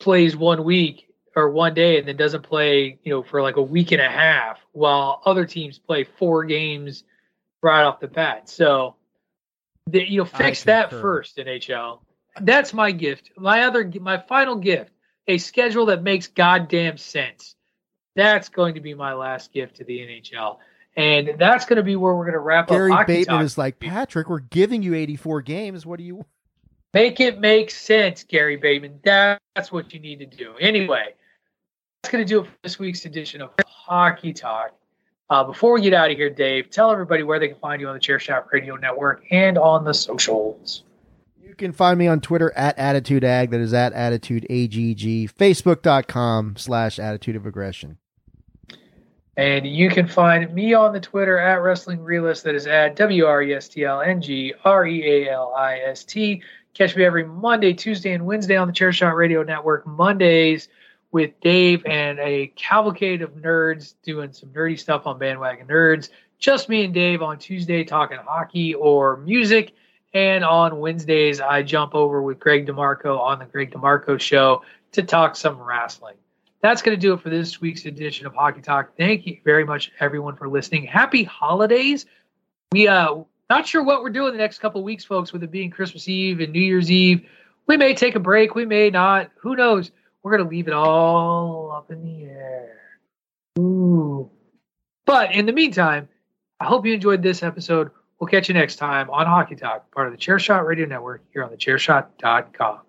plays 0.00 0.36
one 0.36 0.64
week 0.64 1.08
or 1.34 1.48
one 1.50 1.72
day 1.72 1.98
and 1.98 2.06
then 2.06 2.16
doesn't 2.18 2.42
play, 2.42 2.98
you 3.04 3.10
know, 3.10 3.22
for 3.22 3.40
like 3.40 3.56
a 3.56 3.62
week 3.62 3.90
and 3.92 4.02
a 4.02 4.08
half, 4.08 4.58
while 4.72 5.22
other 5.24 5.46
teams 5.46 5.78
play 5.78 6.04
four 6.04 6.44
games 6.44 7.04
right 7.64 7.82
off 7.82 7.98
the 7.98 8.06
bat. 8.06 8.48
So, 8.48 8.94
the, 9.86 10.08
you 10.08 10.18
know, 10.18 10.24
fix 10.24 10.64
that 10.64 10.90
first, 10.90 11.38
NHL. 11.38 12.00
That's 12.40 12.72
my 12.72 12.92
gift. 12.92 13.30
My 13.36 13.64
other, 13.64 13.90
my 14.00 14.18
final 14.18 14.56
gift: 14.56 14.92
a 15.26 15.38
schedule 15.38 15.86
that 15.86 16.02
makes 16.02 16.28
goddamn 16.28 16.98
sense. 16.98 17.56
That's 18.14 18.48
going 18.48 18.74
to 18.74 18.80
be 18.80 18.94
my 18.94 19.14
last 19.14 19.52
gift 19.52 19.76
to 19.76 19.84
the 19.84 19.98
NHL. 19.98 20.58
And 20.96 21.32
that's 21.38 21.64
going 21.64 21.78
to 21.78 21.82
be 21.82 21.96
where 21.96 22.14
we're 22.14 22.24
going 22.24 22.34
to 22.34 22.38
wrap 22.38 22.68
Gary 22.68 22.92
up. 22.92 23.08
Gary 23.08 23.24
Bettman 23.24 23.26
Talk. 23.26 23.42
is 23.42 23.58
like, 23.58 23.80
"Patrick, 23.80 24.28
we're 24.28 24.38
giving 24.38 24.82
you 24.82 24.94
84 24.94 25.42
games. 25.42 25.84
What 25.84 25.98
do 25.98 26.04
you?" 26.04 26.24
Make 26.92 27.18
it 27.18 27.40
make 27.40 27.72
sense, 27.72 28.22
Gary 28.22 28.56
Bettman. 28.56 29.02
That's 29.02 29.72
what 29.72 29.92
you 29.92 29.98
need 29.98 30.20
to 30.20 30.26
do. 30.26 30.54
Anyway, 30.60 31.14
that's 32.02 32.12
going 32.12 32.24
to 32.24 32.28
do 32.28 32.42
it 32.42 32.46
for 32.46 32.52
this 32.62 32.78
week's 32.78 33.04
edition 33.04 33.42
of 33.42 33.50
Hockey 33.66 34.32
Talk. 34.32 34.72
Uh, 35.30 35.42
before 35.44 35.72
we 35.72 35.80
get 35.80 35.94
out 35.94 36.10
of 36.10 36.16
here, 36.16 36.30
Dave, 36.30 36.70
tell 36.70 36.90
everybody 36.90 37.22
where 37.22 37.38
they 37.38 37.48
can 37.48 37.58
find 37.58 37.80
you 37.80 37.88
on 37.88 37.94
the 37.94 38.00
Chairshot 38.00 38.50
Radio 38.52 38.76
Network 38.76 39.24
and 39.30 39.56
on 39.56 39.84
the 39.84 39.94
socials. 39.94 40.84
You 41.42 41.54
can 41.54 41.72
find 41.72 41.98
me 41.98 42.08
on 42.08 42.20
Twitter 42.20 42.52
at 42.56 42.76
AttitudeAg. 42.76 43.50
That 43.50 43.60
is 43.60 43.72
at 43.72 43.94
AttitudeAGG. 43.94 45.32
Facebook.com 45.32 46.56
slash 46.56 46.98
Attitude 46.98 47.36
of 47.36 47.46
Aggression. 47.46 47.98
And 49.36 49.66
you 49.66 49.88
can 49.88 50.06
find 50.06 50.52
me 50.54 50.74
on 50.74 50.92
the 50.92 51.00
Twitter 51.00 51.38
at 51.38 51.62
Wrestling 51.62 52.00
Realist. 52.00 52.44
That 52.44 52.54
is 52.54 52.66
at 52.66 52.96
W 52.96 53.24
R 53.24 53.42
E 53.42 53.54
S 53.54 53.68
T 53.68 53.84
L 53.84 54.00
N 54.00 54.20
G 54.20 54.52
R 54.64 54.86
E 54.86 55.26
A 55.26 55.32
L 55.32 55.54
I 55.56 55.78
S 55.78 56.04
T. 56.04 56.42
Catch 56.74 56.96
me 56.96 57.04
every 57.04 57.24
Monday, 57.24 57.72
Tuesday, 57.72 58.12
and 58.12 58.26
Wednesday 58.26 58.56
on 58.56 58.66
the 58.66 58.72
Chairshot 58.72 59.14
Radio 59.16 59.42
Network. 59.42 59.86
Mondays 59.86 60.68
with 61.14 61.40
Dave 61.40 61.86
and 61.86 62.18
a 62.18 62.48
cavalcade 62.48 63.22
of 63.22 63.30
nerds 63.36 63.94
doing 64.02 64.32
some 64.32 64.50
nerdy 64.50 64.78
stuff 64.78 65.06
on 65.06 65.18
Bandwagon 65.18 65.66
Nerds. 65.66 66.10
Just 66.38 66.68
me 66.68 66.84
and 66.84 66.92
Dave 66.92 67.22
on 67.22 67.38
Tuesday 67.38 67.84
talking 67.84 68.18
hockey 68.18 68.74
or 68.74 69.16
music. 69.18 69.72
And 70.12 70.44
on 70.44 70.78
Wednesdays, 70.78 71.40
I 71.40 71.62
jump 71.62 71.94
over 71.94 72.20
with 72.20 72.38
Greg 72.38 72.66
DeMarco 72.66 73.18
on 73.18 73.38
the 73.38 73.46
Greg 73.46 73.70
DeMarco 73.70 74.20
Show 74.20 74.62
to 74.92 75.02
talk 75.02 75.36
some 75.36 75.58
wrestling 75.58 76.16
that's 76.64 76.80
going 76.80 76.96
to 76.96 77.00
do 77.00 77.12
it 77.12 77.20
for 77.20 77.28
this 77.28 77.60
week's 77.60 77.84
edition 77.84 78.26
of 78.26 78.32
Hockey 78.34 78.62
Talk. 78.62 78.96
Thank 78.96 79.26
you 79.26 79.36
very 79.44 79.64
much, 79.64 79.92
everyone, 80.00 80.34
for 80.34 80.48
listening. 80.48 80.86
Happy 80.86 81.22
holidays. 81.22 82.06
We 82.72 82.88
uh 82.88 83.16
not 83.50 83.66
sure 83.66 83.82
what 83.84 84.02
we're 84.02 84.08
doing 84.08 84.32
the 84.32 84.38
next 84.38 84.60
couple 84.60 84.82
weeks, 84.82 85.04
folks, 85.04 85.30
with 85.30 85.42
it 85.42 85.50
being 85.50 85.70
Christmas 85.70 86.08
Eve 86.08 86.40
and 86.40 86.54
New 86.54 86.62
Year's 86.62 86.90
Eve. 86.90 87.28
We 87.66 87.76
may 87.76 87.94
take 87.94 88.14
a 88.14 88.20
break, 88.20 88.54
we 88.54 88.64
may 88.64 88.88
not. 88.88 89.30
Who 89.42 89.56
knows? 89.56 89.90
We're 90.24 90.38
to 90.38 90.44
leave 90.44 90.68
it 90.68 90.74
all 90.74 91.70
up 91.70 91.90
in 91.90 92.02
the 92.02 92.24
air. 92.24 92.78
Ooh. 93.58 94.30
But 95.04 95.32
in 95.32 95.44
the 95.44 95.52
meantime, 95.52 96.08
I 96.58 96.64
hope 96.64 96.86
you 96.86 96.94
enjoyed 96.94 97.22
this 97.22 97.42
episode. 97.42 97.90
We'll 98.18 98.28
catch 98.28 98.48
you 98.48 98.54
next 98.54 98.76
time 98.76 99.10
on 99.10 99.26
Hockey 99.26 99.54
Talk, 99.54 99.90
part 99.90 100.06
of 100.06 100.14
the 100.14 100.18
Chairshot 100.18 100.66
Radio 100.66 100.86
Network 100.86 101.20
here 101.32 101.44
on 101.44 101.50
the 101.50 101.58
chairshot.com. 101.58 102.80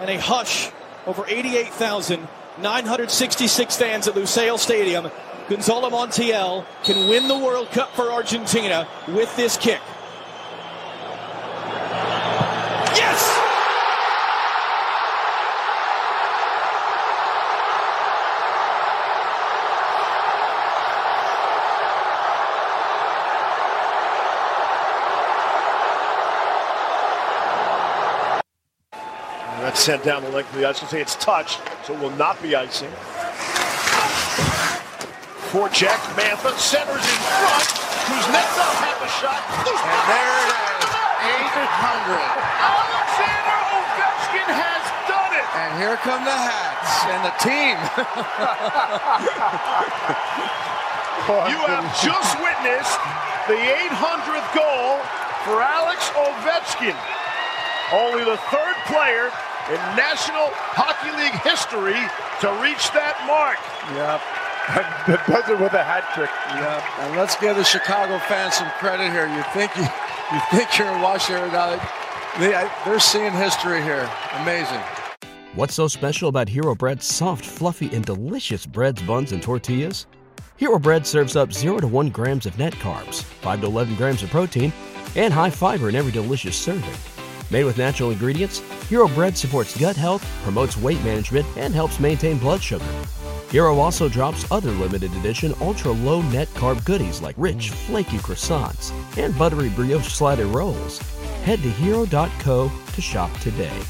and 0.00 0.10
a 0.10 0.18
hush 0.18 0.70
over 1.06 1.24
88,966 1.26 3.76
fans 3.76 4.06
at 4.06 4.12
Lusail 4.14 4.58
Stadium. 4.58 5.10
Gonzalo 5.48 5.88
Montiel 5.88 6.66
can 6.84 7.08
win 7.08 7.26
the 7.26 7.38
World 7.38 7.70
Cup 7.70 7.94
for 7.94 8.12
Argentina 8.12 8.86
with 9.08 9.34
this 9.36 9.56
kick. 9.56 9.80
Yes! 12.96 13.36
That's 29.60 29.69
sent 29.80 30.04
down 30.04 30.22
the 30.22 30.28
length 30.28 30.52
of 30.52 30.60
the 30.60 30.68
ice. 30.68 30.82
I'll 30.82 30.92
say 30.92 31.00
it's 31.00 31.16
touched, 31.16 31.56
so 31.88 31.96
it 31.96 32.00
will 32.00 32.12
not 32.20 32.36
be 32.44 32.54
icing. 32.54 32.92
Forecheck, 35.48 35.96
Mantha 36.20 36.52
centers 36.60 37.00
in 37.00 37.20
front. 37.40 37.64
Kuznetsov 38.04 38.76
had 38.76 39.00
the 39.00 39.08
shot. 39.08 39.40
And 39.40 40.04
there 40.04 40.36
it 40.36 40.84
is, 40.84 40.92
800. 41.48 42.12
Alexander 42.60 43.56
Ovechkin 43.72 44.52
has 44.52 44.84
done 45.08 45.32
it. 45.32 45.48
And 45.56 45.72
here 45.80 45.96
come 46.04 46.28
the 46.28 46.36
hats 46.36 47.00
and 47.08 47.24
the 47.24 47.32
team. 47.40 47.80
you 51.56 51.60
have 51.72 51.88
just 52.04 52.36
witnessed 52.44 53.00
the 53.48 53.56
800th 53.56 54.44
goal 54.52 55.00
for 55.48 55.64
Alex 55.64 56.12
Ovechkin. 56.12 57.00
Only 57.96 58.28
the 58.28 58.36
third 58.52 58.76
player 58.84 59.32
in 59.70 59.78
National 59.94 60.50
Hockey 60.74 61.14
League 61.14 61.38
history 61.46 61.98
to 62.42 62.48
reach 62.58 62.90
that 62.90 63.14
mark. 63.30 63.62
Yep. 63.94 64.18
does 65.30 65.48
it 65.48 65.58
with 65.60 65.72
a 65.74 65.82
hat 65.82 66.10
trick. 66.14 66.30
Yep. 66.58 66.82
And 67.06 67.16
let's 67.16 67.36
give 67.36 67.56
the 67.56 67.62
Chicago 67.62 68.18
fans 68.26 68.54
some 68.54 68.70
credit 68.78 69.10
here. 69.12 69.28
You 69.30 69.42
think 69.54 69.70
you, 69.76 69.86
you 70.34 70.40
think 70.50 70.76
you're 70.76 70.90
in 70.90 71.00
Washington 71.00 71.52
now? 71.52 71.78
They, 72.38 72.50
they're 72.84 72.98
seeing 72.98 73.32
history 73.32 73.82
here. 73.82 74.10
Amazing. 74.42 74.80
What's 75.54 75.74
so 75.74 75.86
special 75.86 76.28
about 76.28 76.48
Hero 76.48 76.74
Bread's 76.74 77.04
soft, 77.04 77.44
fluffy, 77.44 77.94
and 77.94 78.04
delicious 78.04 78.66
breads, 78.66 79.02
buns, 79.02 79.32
and 79.32 79.42
tortillas? 79.42 80.06
Hero 80.56 80.78
Bread 80.78 81.06
serves 81.06 81.36
up 81.36 81.52
0 81.52 81.78
to 81.78 81.86
1 81.88 82.10
grams 82.10 82.44
of 82.44 82.58
net 82.58 82.74
carbs, 82.74 83.22
5 83.22 83.60
to 83.60 83.66
11 83.66 83.94
grams 83.96 84.22
of 84.22 84.30
protein, 84.30 84.72
and 85.16 85.32
high 85.32 85.50
fiber 85.50 85.88
in 85.88 85.94
every 85.94 86.12
delicious 86.12 86.56
serving. 86.56 86.94
Made 87.50 87.64
with 87.64 87.78
natural 87.78 88.10
ingredients, 88.10 88.62
Hero 88.90 89.06
Bread 89.06 89.38
supports 89.38 89.78
gut 89.78 89.94
health, 89.94 90.26
promotes 90.42 90.76
weight 90.76 91.00
management, 91.04 91.46
and 91.56 91.72
helps 91.72 92.00
maintain 92.00 92.38
blood 92.38 92.60
sugar. 92.60 92.84
Hero 93.48 93.78
also 93.78 94.08
drops 94.08 94.50
other 94.50 94.72
limited 94.72 95.14
edition 95.14 95.54
ultra 95.60 95.92
low 95.92 96.22
net 96.22 96.48
carb 96.54 96.84
goodies 96.84 97.22
like 97.22 97.36
rich, 97.38 97.70
flaky 97.70 98.16
croissants 98.16 98.90
and 99.16 99.38
buttery 99.38 99.68
brioche 99.68 100.08
slider 100.08 100.46
rolls. 100.46 100.98
Head 101.44 101.62
to 101.62 101.70
hero.co 101.70 102.72
to 102.92 103.00
shop 103.00 103.30
today. 103.38 103.80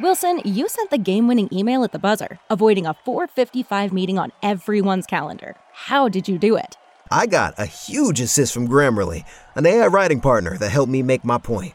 Wilson, 0.00 0.40
you 0.44 0.68
sent 0.68 0.90
the 0.90 0.98
game 0.98 1.28
winning 1.28 1.48
email 1.52 1.84
at 1.84 1.92
the 1.92 1.98
buzzer, 2.00 2.40
avoiding 2.50 2.86
a 2.86 2.94
455 3.04 3.92
meeting 3.92 4.18
on 4.18 4.32
everyone's 4.42 5.06
calendar. 5.06 5.54
How 5.72 6.08
did 6.08 6.26
you 6.26 6.38
do 6.38 6.56
it? 6.56 6.76
I 7.08 7.26
got 7.26 7.54
a 7.56 7.66
huge 7.66 8.20
assist 8.20 8.52
from 8.52 8.66
Grammarly, 8.66 9.24
an 9.54 9.64
AI 9.64 9.86
writing 9.86 10.20
partner 10.20 10.58
that 10.58 10.70
helped 10.70 10.90
me 10.90 11.04
make 11.04 11.24
my 11.24 11.38
point. 11.38 11.74